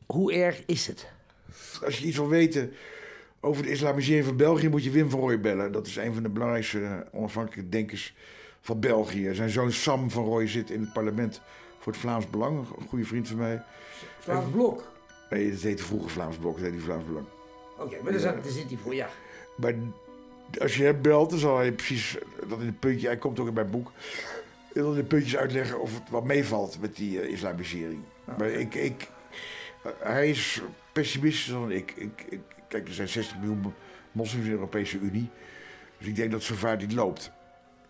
[0.06, 1.06] hoe erg is het?
[1.84, 2.72] Als je iets wil weten
[3.40, 5.72] over de islamisering van België, moet je Wim van Rooij bellen.
[5.72, 8.14] Dat is een van de belangrijkste eh, onafhankelijke denkers
[8.60, 9.34] van België.
[9.34, 11.40] Zijn zoon Sam van Rooij zit in het parlement
[11.78, 12.58] voor het Vlaams Belang.
[12.78, 13.62] Een goede vriend van mij.
[14.18, 14.92] Vlaams Blok.
[15.30, 17.26] Nee, het heette vroeger Vlaams Blok, het heette Vlaams Belang.
[17.78, 19.08] Oké, maar daar zit- hij voor, ja.
[19.56, 19.74] Maar
[20.60, 22.16] als je hem belt, dan zal hij precies
[22.48, 23.92] dat in het puntje, hij komt ook in mijn boek,
[24.72, 28.00] in de puntjes uitleggen of het wat meevalt met die eh, islamisering.
[28.38, 29.08] Maar ik, ik,
[29.98, 30.60] hij is
[30.92, 31.92] pessimistischer dan ik.
[31.96, 32.40] Ik, ik.
[32.68, 33.74] Kijk, er zijn 60 miljoen
[34.12, 35.30] moslims in de Europese Unie.
[35.98, 37.30] Dus ik denk dat het zo vaart niet loopt.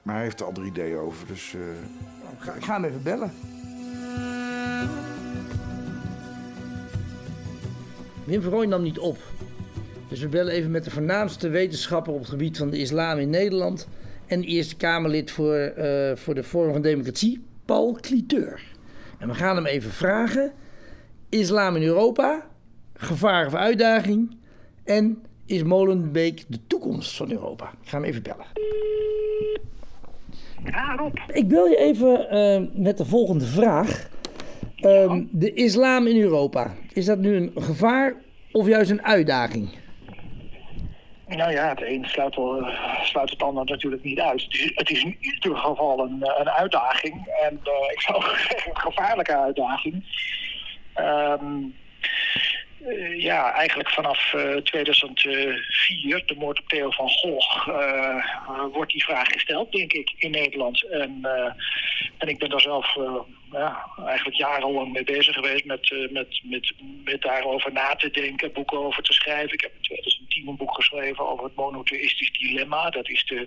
[0.02, 1.26] Maar hij heeft er andere ideeën over.
[1.26, 1.60] Dus eh,
[2.32, 3.32] Ik ga, ik ga hem even bellen.
[8.24, 9.18] Wim van Rooij nam niet op.
[10.08, 13.30] Dus we bellen even met de voornaamste wetenschapper op het gebied van de islam in
[13.30, 13.88] Nederland.
[14.26, 18.75] En Eerste Kamerlid voor, eh, voor de Forum van Democratie, Paul Cliteur.
[19.18, 20.52] En we gaan hem even vragen:
[21.28, 22.46] Islam in Europa,
[22.94, 24.36] gevaar of uitdaging?
[24.84, 27.72] En is Molenbeek de toekomst van Europa?
[27.82, 28.46] Ik ga hem even bellen.
[31.32, 34.08] Ik bel je even eh, met de volgende vraag.
[34.76, 38.14] Ehm, De islam in Europa, is dat nu een gevaar
[38.52, 39.68] of juist een uitdaging?
[41.36, 44.72] Nou ja, het een sluit, eh, sluit het ander natuurlijk niet uit.
[44.74, 47.26] Het is, in ieder geval een, eh, uitdaging.
[47.42, 50.04] En eh, ik zou zeggen een gevaarlijke uitdaging.
[50.94, 51.62] Ehm,
[52.86, 58.24] eh, ja, eigenlijk vanaf eh, 2004, de moord op Theo van Gogh, eh,
[58.72, 60.82] wordt die vraag gesteld, denk ik, in Nederland.
[60.82, 61.18] En,
[62.18, 62.96] en ik ben daar zelf
[63.52, 66.72] ja, eigenlijk jarenlang mee bezig geweest met, met, met,
[67.04, 69.52] met daarover na te denken, boeken over te schrijven.
[69.52, 72.90] Ik heb in 2010 een boek geschreven over het monotheïstisch dilemma.
[72.90, 73.46] Dat is de,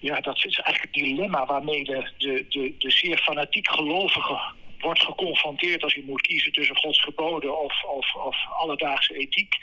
[0.00, 4.40] ja, dat is eigenlijk het dilemma waarmee de, de, de, de zeer fanatiek gelovige
[4.82, 9.54] wordt geconfronteerd als je moet kiezen tussen Gods geboden of, of, of alledaagse ethiek.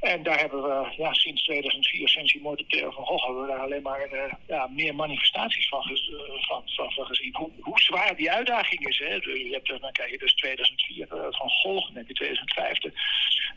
[0.00, 3.48] En daar hebben we ja, sinds 2004, sinds die moord op van Gogh, hebben we
[3.48, 7.36] daar alleen maar eh, ja, meer manifestaties van, eh, van, van, van gezien.
[7.36, 8.98] Hoe, hoe zwaar die uitdaging is.
[8.98, 9.14] Hè?
[9.14, 12.92] Je hebt, dan krijg je dus 2004 eh, van Gogh, dan heb je 2005 de,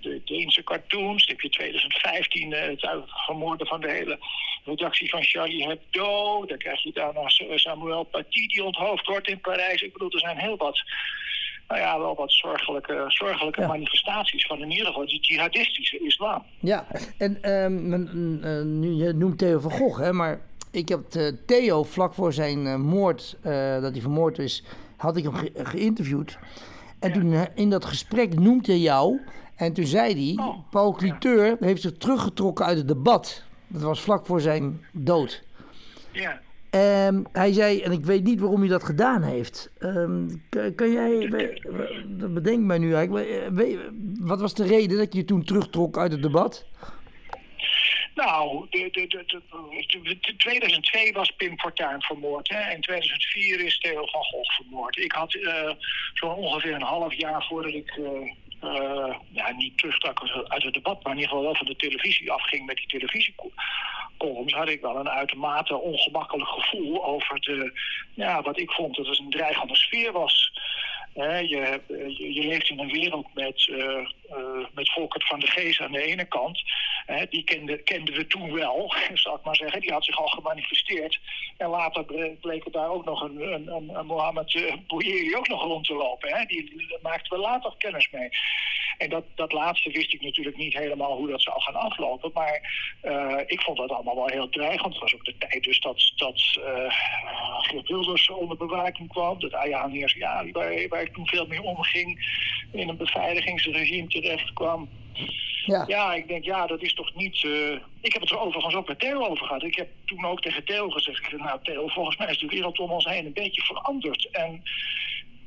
[0.02, 2.90] de Deense cartoons, dan heb je 2015 eh, het
[3.26, 4.20] vermoorden van de hele
[4.66, 6.46] redactie van Charlie Hebdo.
[6.46, 9.82] Dan krijg je daarna Sa- Samuel Paty die onthoofd wordt in Parijs.
[9.82, 10.84] Ik bedoel, er zijn heel wat
[11.70, 13.68] nou ja, wel wat zorgelijke, zorgelijke Ja.
[13.68, 16.44] manifestaties van in ieder geval die jihadistische islam.
[16.60, 16.86] Ja,
[17.18, 20.42] en ehm, men- eh, nu, je noemt Theo van Gogh, hè, maar
[20.72, 23.38] ik heb eh, Theo vlak voor zijn eh, moord,
[23.82, 24.64] dat hij vermoord is,
[24.98, 26.38] had ik hem ge- geïnterviewd.
[27.00, 29.20] En toen in dat gesprek noemde hij jou
[29.56, 33.44] en toen zei hij, Oh, Paul Cliteur heeft zich teruggetrokken uit het debat.
[33.68, 35.44] Dat was vlak voor zijn dood.
[36.12, 36.40] Ja.
[36.70, 39.72] Ehm, hij zei, en ik weet niet waarom hij dat gedaan heeft.
[39.80, 41.28] Ehm, kan, kan jij,
[42.08, 43.90] dat bedenkt mij nu eigenlijk, we-
[44.20, 46.66] wat was de reden dat je je toen terugtrok uit het debat?
[48.16, 49.42] Nou, de, de, de, de,
[50.04, 52.50] de- de- 2002 was Pim Fortuyn vermoord.
[52.50, 52.58] Hè?
[52.60, 54.98] En 2004 is Theo van Gogh vermoord.
[54.98, 55.72] Ik had eh
[56.14, 57.90] zo'n ongeveer een half jaar voordat ik...
[57.98, 61.76] eh, eh, ja, niet terugtrok uit- het debat, maar in ieder geval wel van de
[61.76, 62.88] televisie afging met die
[64.20, 67.80] televisiecolumns, had ik wel een uitermate ongemakkelijk gevoel over de,
[68.14, 70.52] ja, wat ik vond dat het een dreigende sfeer was.
[71.14, 71.82] Je,
[72.18, 76.04] je leeft in een wereld met, eh eh, met Volkert van de Geest aan de
[76.04, 76.64] ene kant.
[77.30, 79.82] Die kenden, kenden we toen wel, zal ik maar zeggen.
[79.82, 81.20] Die had zich al gemanifesteerd.
[81.58, 85.48] En later ble- bleek er daar ook nog een, een, een, Mohammed uh, Bouyeri ook
[85.48, 86.38] nog rond te lopen.
[86.38, 86.46] Hè.
[86.46, 88.30] Die, maakten we later kennis mee.
[88.98, 92.32] En dat, dat laatste wist ik natuurlijk niet helemaal hoe dat zou gaan aflopen.
[92.34, 92.62] Maar
[93.02, 94.94] eh, ik vond dat allemaal wel heel dreigend.
[94.94, 96.94] Het was ook de tijd dus dat, dat eh,
[97.62, 99.40] Geert Wilders onder bewaking kwam.
[99.40, 102.38] Dat Ayaan Hirsi waar, waar ik toen veel mee omging,
[102.72, 104.90] in een beveiligingsregime terecht kwam.
[105.66, 105.84] Ja.
[105.88, 107.44] Ja, ik denk, ja, dat is toch niet...
[107.44, 109.64] eh, Ik heb het er overigens ook met Theo over gehad.
[109.64, 112.80] Ik heb toen ook tegen Theo gezegd, ik nou Theo, volgens mij is de wereld
[112.80, 114.30] om ons heen een beetje veranderd.
[114.32, 114.64] En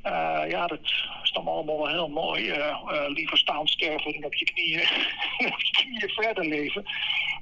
[0.01, 0.79] eh, ja, dat
[1.23, 2.49] is dan allemaal wel heel mooi.
[2.49, 4.81] eh, liever staan sterven dan op je knieën,
[5.53, 6.83] op je knieën verder leven.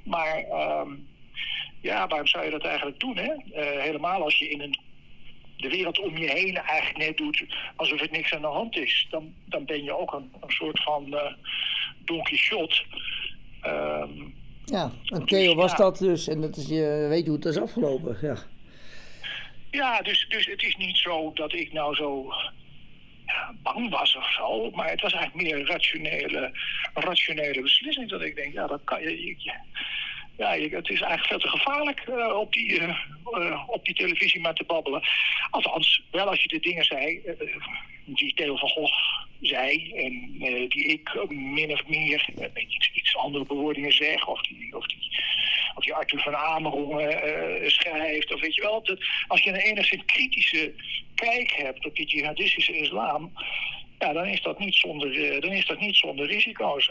[0.04, 0.88] Maar ehm,
[1.80, 3.32] ja, waarom zou je dat eigenlijk doen, hè?
[3.80, 4.78] Helemaal als je in een
[5.62, 7.44] de wereld om je heen eigenlijk net doet
[7.76, 10.82] alsof het niks aan de hand is, dan, dan ben je ook een, een soort
[10.82, 11.32] van eh
[12.04, 12.82] Don Quixote.
[13.60, 14.10] Ehm,
[14.64, 15.76] Ja, en Theo was ja.
[15.76, 16.28] dat dus.
[16.28, 18.18] En dat is, je weet hoe het is afgelopen.
[18.22, 18.36] Ja.
[19.70, 22.32] Ja, dus, dus het is niet zo dat ik nou zo
[23.26, 24.70] ja, bang was of zo.
[24.70, 26.50] Maar het was eigenlijk meer een rationele,
[26.94, 28.08] een rationele beslissing.
[28.10, 29.52] Dat ik denk, ja, dat kan je- je-
[30.36, 32.96] ja, het is eigenlijk veel te gevaarlijk eh, op, die, eh,
[33.32, 35.02] eh, op die televisie maar te babbelen.
[35.50, 37.20] Althans, wel als je de dingen zei
[38.04, 38.94] die Theo van Gogh
[39.40, 44.28] zei en die ik min of meer iets, iets andere bewoordingen zeg.
[44.28, 45.10] Of die, of die,
[45.74, 48.34] of die Arthur van Amerongen schrijft.
[48.34, 48.84] Of weet je wel,
[49.26, 50.74] als je een enigszins kritische
[51.14, 53.32] kijk hebt op die jihadistische islam,
[53.98, 56.90] ja, dan is dat niet zonder, dan is dat niet zonder risico's.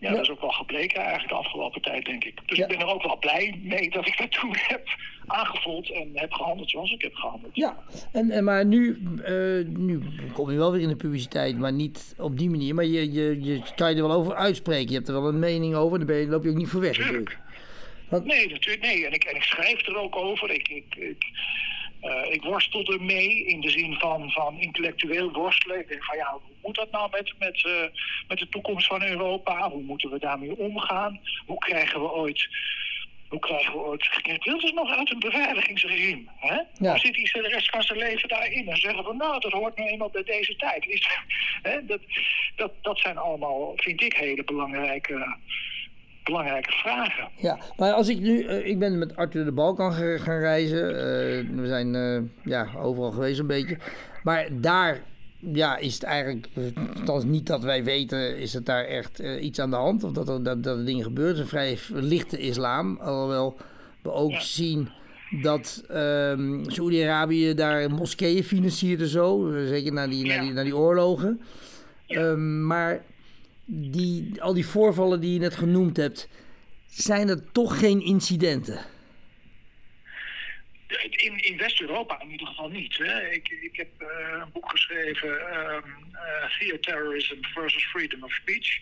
[0.00, 0.14] Ja, Ja.
[0.14, 2.38] dat is ook wel gebleken eigenlijk de afgelopen tijd, denk ik.
[2.46, 2.64] Dus Ja.
[2.68, 4.88] ik ben er ook wel blij mee dat ik dat toen heb
[5.26, 7.56] aangevoeld en heb gehandeld zoals ik heb gehandeld.
[7.56, 7.76] Ja,
[8.12, 10.00] en, en maar nu, eh, nu
[10.32, 12.74] kom je wel weer in de publiciteit, maar niet op die manier.
[12.74, 14.88] Maar je, je, je kan je er wel over uitspreken.
[14.88, 16.80] Je hebt er wel een mening over, daar ben je, loop je ook niet voor
[16.80, 17.38] weg natuurlijk.
[18.08, 19.06] Want- Nee, natuurlijk nee.
[19.06, 20.50] En ik, en ik schrijf er ook over.
[20.50, 21.24] Ik, ik, ik,
[22.00, 25.80] eh, ik worstel er mee in de zin van, van intellectueel worstelen.
[25.80, 29.02] Ik denk van ja, hoe moet dat nou met, met, eh, met de toekomst van
[29.02, 29.70] Europa?
[29.70, 31.20] Hoe moeten we daarmee omgaan?
[31.46, 32.48] Hoe krijgen we ooit...
[33.28, 36.24] Hoe krijgen we ooit Geert Wilders nog uit een beveiligingsregime?
[36.36, 36.60] Hè?
[36.74, 36.92] Ja.
[36.92, 39.78] Of zit hij de rest van zijn leven daarin en zeggen van nou, dat hoort
[39.78, 40.86] nu eenmaal bij deze tijd.
[40.86, 41.08] Is,
[41.62, 41.84] hè?
[41.84, 42.00] Dat,
[42.56, 45.36] dat, dat zijn allemaal, vind ik, hele belangrijke,
[46.30, 47.28] belangrijke vragen.
[47.36, 50.88] Ja, maar als ik nu, eh, ik ben met Arthur de Balkan gaan reizen.
[50.88, 53.78] eh, we zijn eh, ja, overal geweest een beetje.
[54.22, 55.00] Maar daar
[55.52, 56.46] ja, is het eigenlijk,
[56.96, 60.04] althans niet dat wij weten, is het daar echt iets aan de hand.
[60.04, 62.98] Of dat er, dat, dat er dingen is een vrij lichte islam.
[63.00, 63.56] Alhoewel
[64.02, 64.40] we ook Ja.
[64.40, 64.88] zien
[65.42, 69.50] dat ehm Saoedi-Arabië daar moskeeën financiert en zo.
[69.66, 70.40] Zeker na die, na Ja.
[70.40, 71.40] die, na die oorlogen.
[72.06, 72.20] Ja.
[72.20, 73.02] Ehm, maar
[73.72, 76.28] die, al die voorvallen die je net genoemd hebt,
[76.86, 78.78] zijn er toch geen incidenten?
[80.98, 82.96] In, in West-Europa in ieder geval niet.
[82.98, 83.30] Hè.
[83.30, 85.82] Ik, ik heb eh, een boek geschreven, eh,
[86.58, 88.78] Theoterrorism versus Freedom of Speech.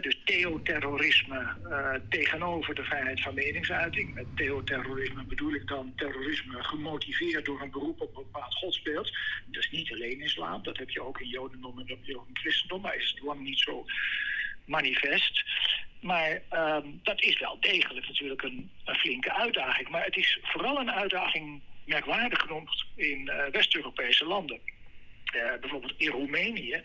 [0.00, 4.14] Dus theoterrorisme eh, tegenover de vrijheid van meningsuiting.
[4.14, 9.12] Met theoterrorisme bedoel ik dan terrorisme gemotiveerd door een beroep op een bepaald godsbeeld.
[9.46, 12.96] Dat is niet alleen islam, dat heb je ook in jodendom en in christendom, maar
[12.96, 13.86] is lang niet zo
[14.64, 15.44] manifest.
[16.06, 19.88] Maar ehm, dat is wel degelijk natuurlijk een, flinke uitdaging.
[19.88, 24.60] Maar het is vooral een uitdaging, merkwaardig genoemd, in eh, West-Europese landen.
[25.24, 26.82] Eh, bijvoorbeeld in Roemenië.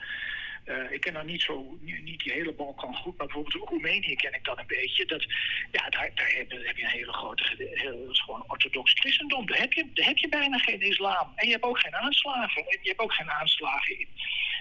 [0.64, 4.34] Eh, ik ken dan niet, zo, niet die hele Balkan goed, maar bijvoorbeeld Roemenië ken
[4.34, 5.06] ik dan een beetje.
[5.06, 5.24] Dat,
[5.72, 7.44] ja, daar, daar heb, je- heb je een hele grote,
[7.74, 9.46] heel, gewoon orthodox christendom.
[9.46, 11.32] Daar heb, je, heb je bijna geen islam.
[11.36, 12.62] En je hebt ook geen aanslagen.
[12.68, 14.08] En je hebt ook geen aanslagen in,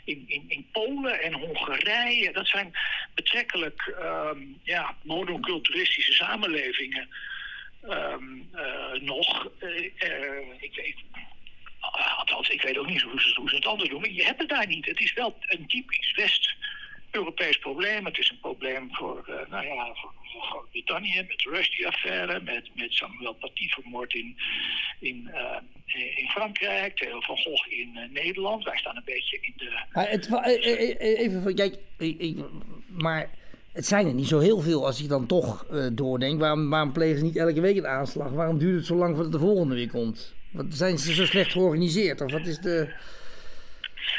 [0.05, 2.32] in, in, in Polen en Hongarije.
[2.32, 2.72] Dat zijn
[3.14, 7.09] betrekkelijk ehm, ja, monoculturistische samenlevingen.
[7.82, 9.48] Ehm, eh, nog.
[9.59, 9.84] Eh,
[10.61, 10.96] ik weet,
[12.16, 14.01] althans, ik weet ook niet hoe ze, hoe ze het anders doen.
[14.01, 14.87] Maar je hebt het daar niet.
[14.87, 18.05] Het is wel een typisch West-Europees probleem.
[18.05, 22.93] Het is een probleem voor, eh, nou ja, voor, Groot-Brittannië met de Rushdie-affaire, met, met
[22.93, 24.37] Samuel Paty vermoord in,
[24.99, 28.64] in, eh, in Frankrijk, Theo van Gogh in eh, Nederland.
[28.64, 29.85] Wij staan een beetje in de.
[29.93, 30.28] Maar het,
[30.99, 32.51] even van,
[32.89, 33.31] maar
[33.72, 36.41] het zijn er niet zo heel veel als ik dan toch eh, doordenk.
[36.41, 38.31] Waarom, waarom plegen ze niet elke week een aanslag?
[38.31, 40.35] Waarom duurt het zo lang voordat de volgende weer komt?
[40.51, 42.20] Wat, zijn ze zo slecht georganiseerd?
[42.20, 42.94] Of wat is de...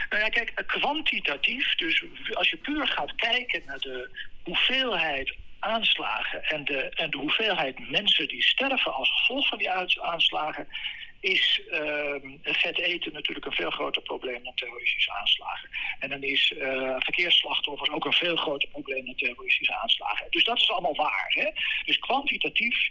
[0.10, 2.04] Nou ja, kijk, kwantitatief, dus
[2.34, 4.10] als je puur gaat kijken naar de
[4.44, 9.70] hoeveelheid aanslagen en de, en de hoeveelheid mensen die sterven als gevolg van die
[10.02, 10.68] aanslagen,
[11.22, 15.70] is ehm, vet eten natuurlijk een veel groter probleem dan terroristische aanslagen.
[16.00, 20.28] En dan is eh, verkeersslachtoffers ook een veel groter probleem dan terroristische aanslagen.
[20.30, 21.26] Dus dat is allemaal waar.
[21.28, 21.50] Hè?
[21.86, 22.90] Dus kwantitatief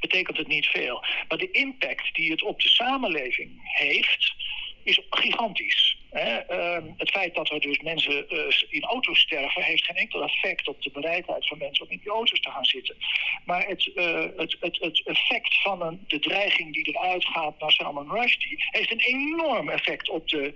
[0.00, 1.04] betekent het niet veel.
[1.28, 4.34] Maar de impact die het op de samenleving heeft,
[4.82, 5.95] is gigantisch.
[6.10, 10.68] Ehm, het feit dat er dus mensen eh, in auto's sterven, heeft geen enkel effect
[10.68, 12.96] op de bereidheid van mensen om in die auto's te gaan zitten.
[13.44, 17.72] Maar het, eh, het, het, het effect van een, de dreiging die eruit gaat naar
[17.72, 20.54] Salman Rushdie, heeft een enorm effect op de,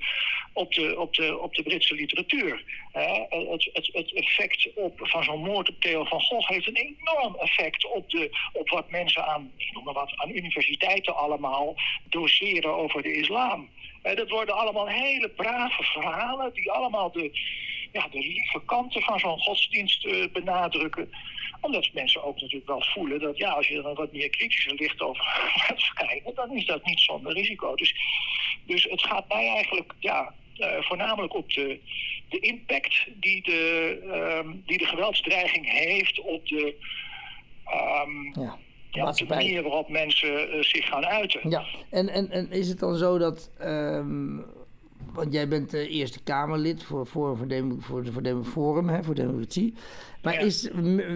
[0.52, 2.64] op de, op de, op de Britse literatuur.
[2.92, 3.26] Hè?
[3.50, 7.34] het, het, het effect op, van zo'n moord op Theo van Gogh heeft een enorm
[7.34, 9.52] effect op, de, op wat mensen aan,
[9.84, 11.74] maar wat, aan universiteiten allemaal
[12.04, 13.68] doseren over de islam.
[14.02, 17.30] Dat worden allemaal hele brave verhalen die allemaal de,
[17.92, 21.10] ja, de lieve kanten van zo'n godsdienst eh, benadrukken.
[21.60, 24.74] Omdat mensen ook natuurlijk wel voelen dat ja, als je er een wat meer kritischer
[24.74, 25.24] licht over
[25.66, 27.74] gaat kijken, dan is dat niet zonder risico.
[27.74, 27.94] Dus,
[28.64, 31.80] dus het gaat mij eigenlijk ja, eh, voornamelijk op de,
[32.28, 36.74] de impact die de, ehm, die de geweldsdreiging heeft op de,
[37.64, 38.58] ehm, Ja,
[38.90, 41.50] ja, op de manier waarop mensen eh, zich gaan uiten.
[41.50, 43.50] Ja, en, en, en is het dan zo dat.
[43.58, 44.36] ehm,
[45.12, 49.02] want jij bent de Eerste Kamerlid voor, voor, voor, Demo- voor, voor Demo- Forum, hè,
[49.02, 49.74] voor Democratie.
[50.22, 50.40] Maar Ja.
[50.40, 50.68] is,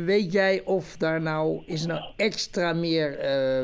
[0.04, 1.62] weet jij of daar nou.
[1.66, 3.60] Is er nou extra meer eh,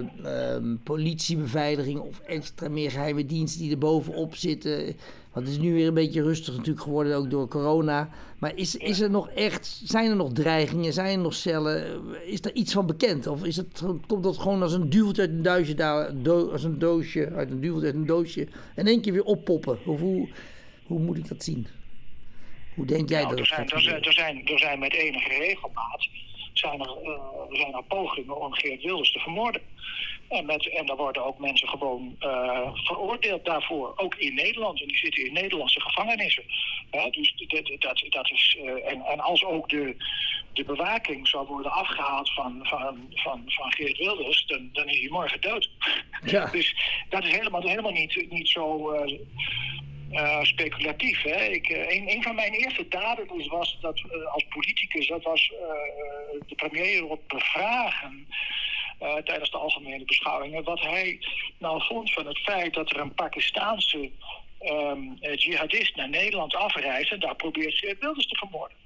[0.54, 4.96] ehm, politiebeveiliging of extra meer geheime diensten die er bovenop zitten?
[5.32, 8.08] Want het is nu weer een beetje rustig natuurlijk geworden, ook door corona.
[8.38, 9.80] Maar is, is er nog echt.
[9.84, 10.92] Zijn er nog dreigingen?
[10.92, 12.00] Zijn er nog cellen?
[12.26, 13.26] Is er iets van bekend?
[13.26, 16.64] Of is het, komt dat gewoon als een duveltje uit een duisje daar, do- als
[16.64, 19.78] een doosje, uit een duveltje uit een doosje, in één keer weer oppoppen?
[19.86, 20.28] Of hoe,
[20.86, 21.66] hoe moet ik dat zien?
[22.74, 24.92] Hoe denk jij Nou, dat er, het zijn, er, zijn, er, zijn, er zijn met
[24.92, 26.08] enige regelmaat
[26.60, 29.62] zijn er, eh, zijn er pogingen om Geert Wilders te vermoorden.
[30.28, 33.92] En, met, en daar worden ook mensen gewoon eh, veroordeeld daarvoor.
[33.96, 34.80] Ook in Nederland.
[34.80, 36.44] En die zitten in Nederlandse gevangenissen.
[36.90, 39.96] Ja, dus dat, dat, dat is, eh, en, en als ook de,
[40.52, 45.08] de bewaking zou worden afgehaald van, van, van, van Geert Wilders, dan, dan is hij
[45.10, 45.70] morgen dood.
[46.24, 46.44] Ja.
[46.56, 46.74] dus
[47.08, 48.94] dat is helemaal, helemaal niet, niet zo.
[50.10, 51.22] Eh, speculatief.
[51.22, 51.44] Hè?
[51.44, 55.22] Ik, eh, een, een van mijn eerste daden dus was dat eh, als politicus, dat
[55.22, 55.52] was
[56.46, 58.26] de premier erop bevragen.
[58.98, 61.18] eh, tijdens de algemene beschouwingen, wat hij
[61.58, 64.10] nou vond van het feit dat er een Pakistaanse
[64.58, 68.76] ehm, eh, jihadist naar Nederland afreist en daar probeert Wilders te vermoorden.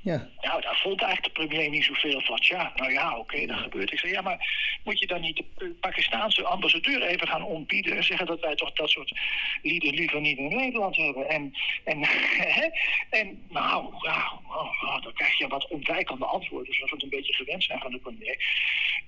[0.00, 0.28] Ja.
[0.40, 2.38] Nou, daar vond eigenlijk de premier niet zoveel van.
[2.40, 3.92] Ja, nou ja, oké, dat gebeurt.
[3.92, 4.48] Ik zei, ja, maar
[4.84, 8.72] moet je dan niet de Pakistaanse ambassadeur even gaan ontbieden en zeggen dat wij toch
[8.72, 9.20] dat soort
[9.62, 11.28] lieden liever niet in Nederland hebben?
[11.28, 12.04] En, en,
[12.58, 12.68] hè?
[13.10, 17.18] en nou, ja, oh, oh, dan krijg je wat ontwijkende antwoorden, zoals we het een
[17.18, 18.44] beetje gewend zijn van de premier.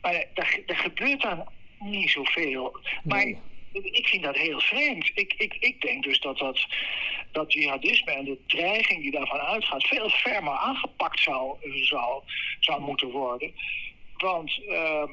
[0.00, 2.80] Maar eh, daar, daar gebeurt dan niet zoveel.
[3.04, 3.38] Maar Nee.
[3.72, 5.10] Ik vind dat heel vreemd.
[5.14, 6.66] Ik, ik, ik denk dus dat dat,
[7.32, 12.22] dat jihadisme en de dreiging die daarvan uitgaat veel fermer aangepakt zou, zou,
[12.60, 13.52] zou moeten worden.
[14.16, 15.10] Want ehm,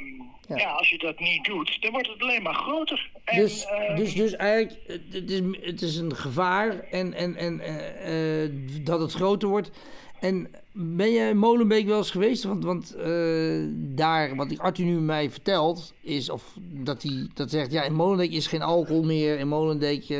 [0.47, 0.55] Ja.
[0.57, 0.69] ja.
[0.71, 3.09] als je dat niet doet, dan wordt het alleen maar groter.
[3.23, 7.35] En, Dus, ehm, dus, dus eigenlijk, het- het is, het is een gevaar en, en,
[7.35, 8.51] en eh, eh,
[8.83, 9.71] dat het groter wordt.
[10.19, 12.43] En ben jij in Molenbeek wel eens geweest?
[12.43, 17.71] Want, want eh, daar, wat Arthur nu mij vertelt, is of dat hij dat zegt:
[17.71, 19.39] ja, in Molenbeek is geen alcohol meer.
[19.39, 20.19] In Molenbeek, eh,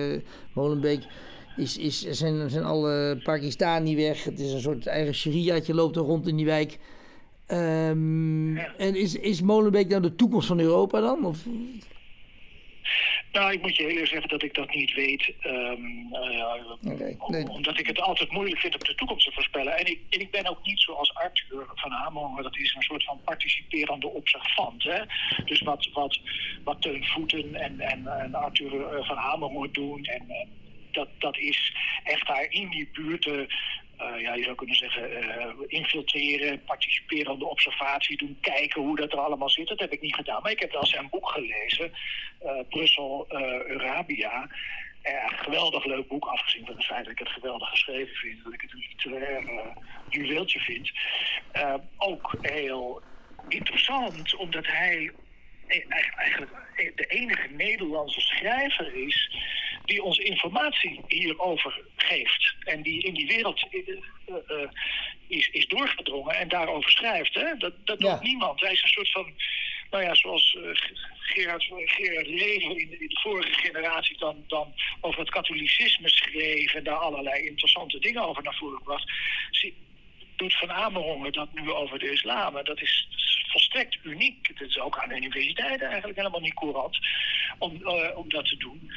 [0.54, 1.04] Molenbeek
[1.58, 4.24] is, is, zijn, zijn alle Pakistani weg.
[4.24, 6.80] Het is een soort eigen shariaatje, loopt er rond in die wijk.
[7.46, 11.26] Ehm, En is, is Molenbeek nou de toekomst van Europa dan?
[11.26, 11.46] Of,
[13.32, 15.34] Nou, ik moet je heel eerlijk zeggen dat ik dat niet weet.
[15.40, 17.50] ehm, eh, nee.
[17.50, 19.78] Omdat ik het altijd moeilijk vind om de toekomst te voorspellen.
[19.78, 23.04] En ik, en ik ben ook niet zoals Arthur van Hamelingen, dat is een soort
[23.04, 24.84] van participerende observant.
[24.84, 25.02] Hè?
[25.46, 26.20] Dus wat, wat,
[26.64, 30.04] wat Teun Voeten en, en, en Arthur eh, van Hamelingen doen.
[30.04, 30.48] En,
[30.92, 31.74] dat, dat is
[32.04, 33.48] echt daar in die buurten.
[33.98, 39.20] Eh, ja, je zou kunnen zeggen, eh, infiltreren, participerende observatie doen, kijken hoe dat er
[39.20, 39.68] allemaal zit.
[39.68, 40.42] Dat heb ik niet gedaan.
[40.42, 41.92] Maar ik heb wel zijn boek gelezen,
[42.40, 44.50] eh, Brussel, een
[45.28, 48.44] geweldig leuk boek, afgezien van het feit dat ik het geweldig geschreven vind.
[48.44, 49.44] Dat ik het een literair
[50.10, 50.92] juweeltje vind.
[51.98, 53.02] Ook heel
[53.48, 55.12] interessant, omdat hij
[55.68, 56.52] eigenlijk-
[56.96, 59.30] de enige Nederlandse schrijver is
[59.86, 62.56] die ons informatie hierover geeft.
[62.60, 63.80] En die in die wereld eh,
[64.48, 64.70] eh,
[65.28, 67.34] is, is doorgedrongen en daarover schrijft.
[67.34, 67.58] Hè?
[67.58, 68.12] Dat, dat Ja.
[68.12, 68.60] doet niemand.
[68.62, 69.34] Hij is een soort van,
[69.92, 70.70] nou ja, zoals eh,
[71.20, 76.74] Gerard, Gerard Reven in de, in de vorige generatie dan, dan over het katholicisme schreef
[76.74, 79.12] en daar allerlei interessante dingen over naar voren bracht.
[79.52, 79.86] Zie-
[80.36, 82.58] doet Van Amerongen dat nu over de islam.
[82.58, 83.08] En dat is
[83.58, 84.48] volstrekt uniek.
[84.48, 86.98] Het is ook aan universiteiten eigenlijk helemaal niet courant
[87.58, 88.92] om, eh, om dat te doen.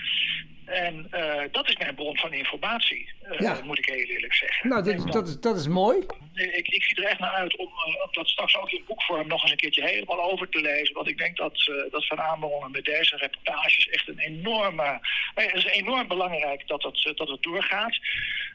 [0.64, 3.60] En eh, dat is mijn bron van informatie, Ja.
[3.64, 4.68] moet ik heel eerlijk zeggen.
[4.68, 5.98] nou, dat, dat, is, dat is mooi.
[6.34, 9.28] ik, ik zie er echt naar uit om, eh, om dat straks ook in boekvorm
[9.28, 10.94] nog eens een keertje helemaal over te lezen.
[10.94, 15.00] Want ik denk dat, eh, dat Van Amerongen met deze reportages echt een enorme...
[15.34, 17.98] eh, het is enorm belangrijk dat het, dat het doorgaat.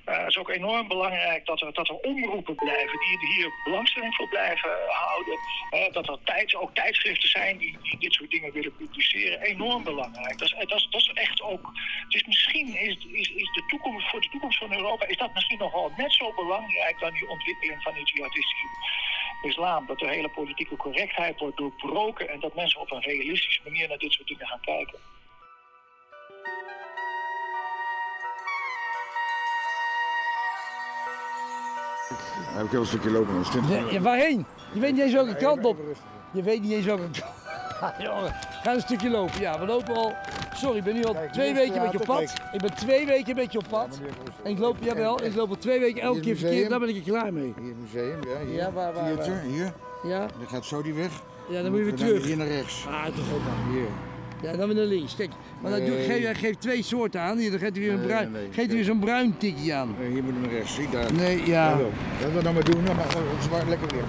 [0.06, 4.30] Het is ook enorm belangrijk dat er, dat er omroepen blijven die hier belangstelling voor
[4.30, 5.38] blijven houden.
[5.70, 9.42] Eh, dat er tijd, ook tijdschriften zijn die, die dit soort dingen willen publiceren.
[9.42, 10.38] Enorm belangrijk.
[10.38, 11.72] Dat is, dat is, dat is echt ook...
[12.10, 15.57] Is misschien is, is, is de toekomst, voor de toekomst van Europa is dat misschien
[15.57, 18.68] nog wel net zo belangrijk dan die ontwikkeling van die jihadistische
[19.41, 19.86] islam.
[19.86, 23.97] Dat de hele politieke correctheid wordt doorbroken en dat mensen op een realistische manier naar
[23.97, 24.99] dit soort dingen gaan kijken.
[32.55, 33.34] Heb ik heel een stukje lopen.
[33.34, 34.45] Dat is 20 Ja, ja, waarheen?
[34.74, 35.78] Je weet niet eens welke kant op.
[36.34, 37.45] Je weet niet eens welke kant
[38.04, 39.40] Jongen, ga een stukje lopen.
[39.40, 40.14] Ja, we lopen al.
[40.56, 42.34] Sorry, ik ben nu al Kijk, twee weken met je op pad.
[42.52, 44.00] Ik ben twee weken met je op pad.
[44.44, 46.70] En ik loop, jawel, ik loop al twee weken elke keer verkeerd.
[46.70, 47.54] Daar ben ik er klaar mee.
[47.60, 48.46] Hier het museum, ja.
[48.48, 48.56] Hier.
[48.56, 49.42] Ja, waar, waar, Theater, waar?
[49.42, 49.74] hier.
[50.04, 51.12] Ja, Dan gaat zo die weg.
[51.50, 52.26] ja dan moet je weer Dan terug.
[52.26, 52.86] Hier naar rechts.
[52.88, 53.74] Ah, toch ook dan.
[53.74, 53.88] Hier.
[54.42, 55.16] Ja, dan weer naar links.
[55.16, 55.30] Kijk,
[55.62, 56.06] maar Nee.
[56.06, 57.38] geef, hij geeft twee soorten aan.
[57.38, 58.52] Hier, dan geeft hij weer een bruin, nee, nee.
[58.52, 59.96] geeft hij weer zo'n bruin tikje aan.
[60.00, 60.76] Hier moet je naar rechts.
[60.76, 61.14] Zie daar.
[61.14, 61.78] Nee, ja.
[62.22, 62.96] Wat we dan maar doen, dan
[63.42, 64.04] zwaar lekker weer.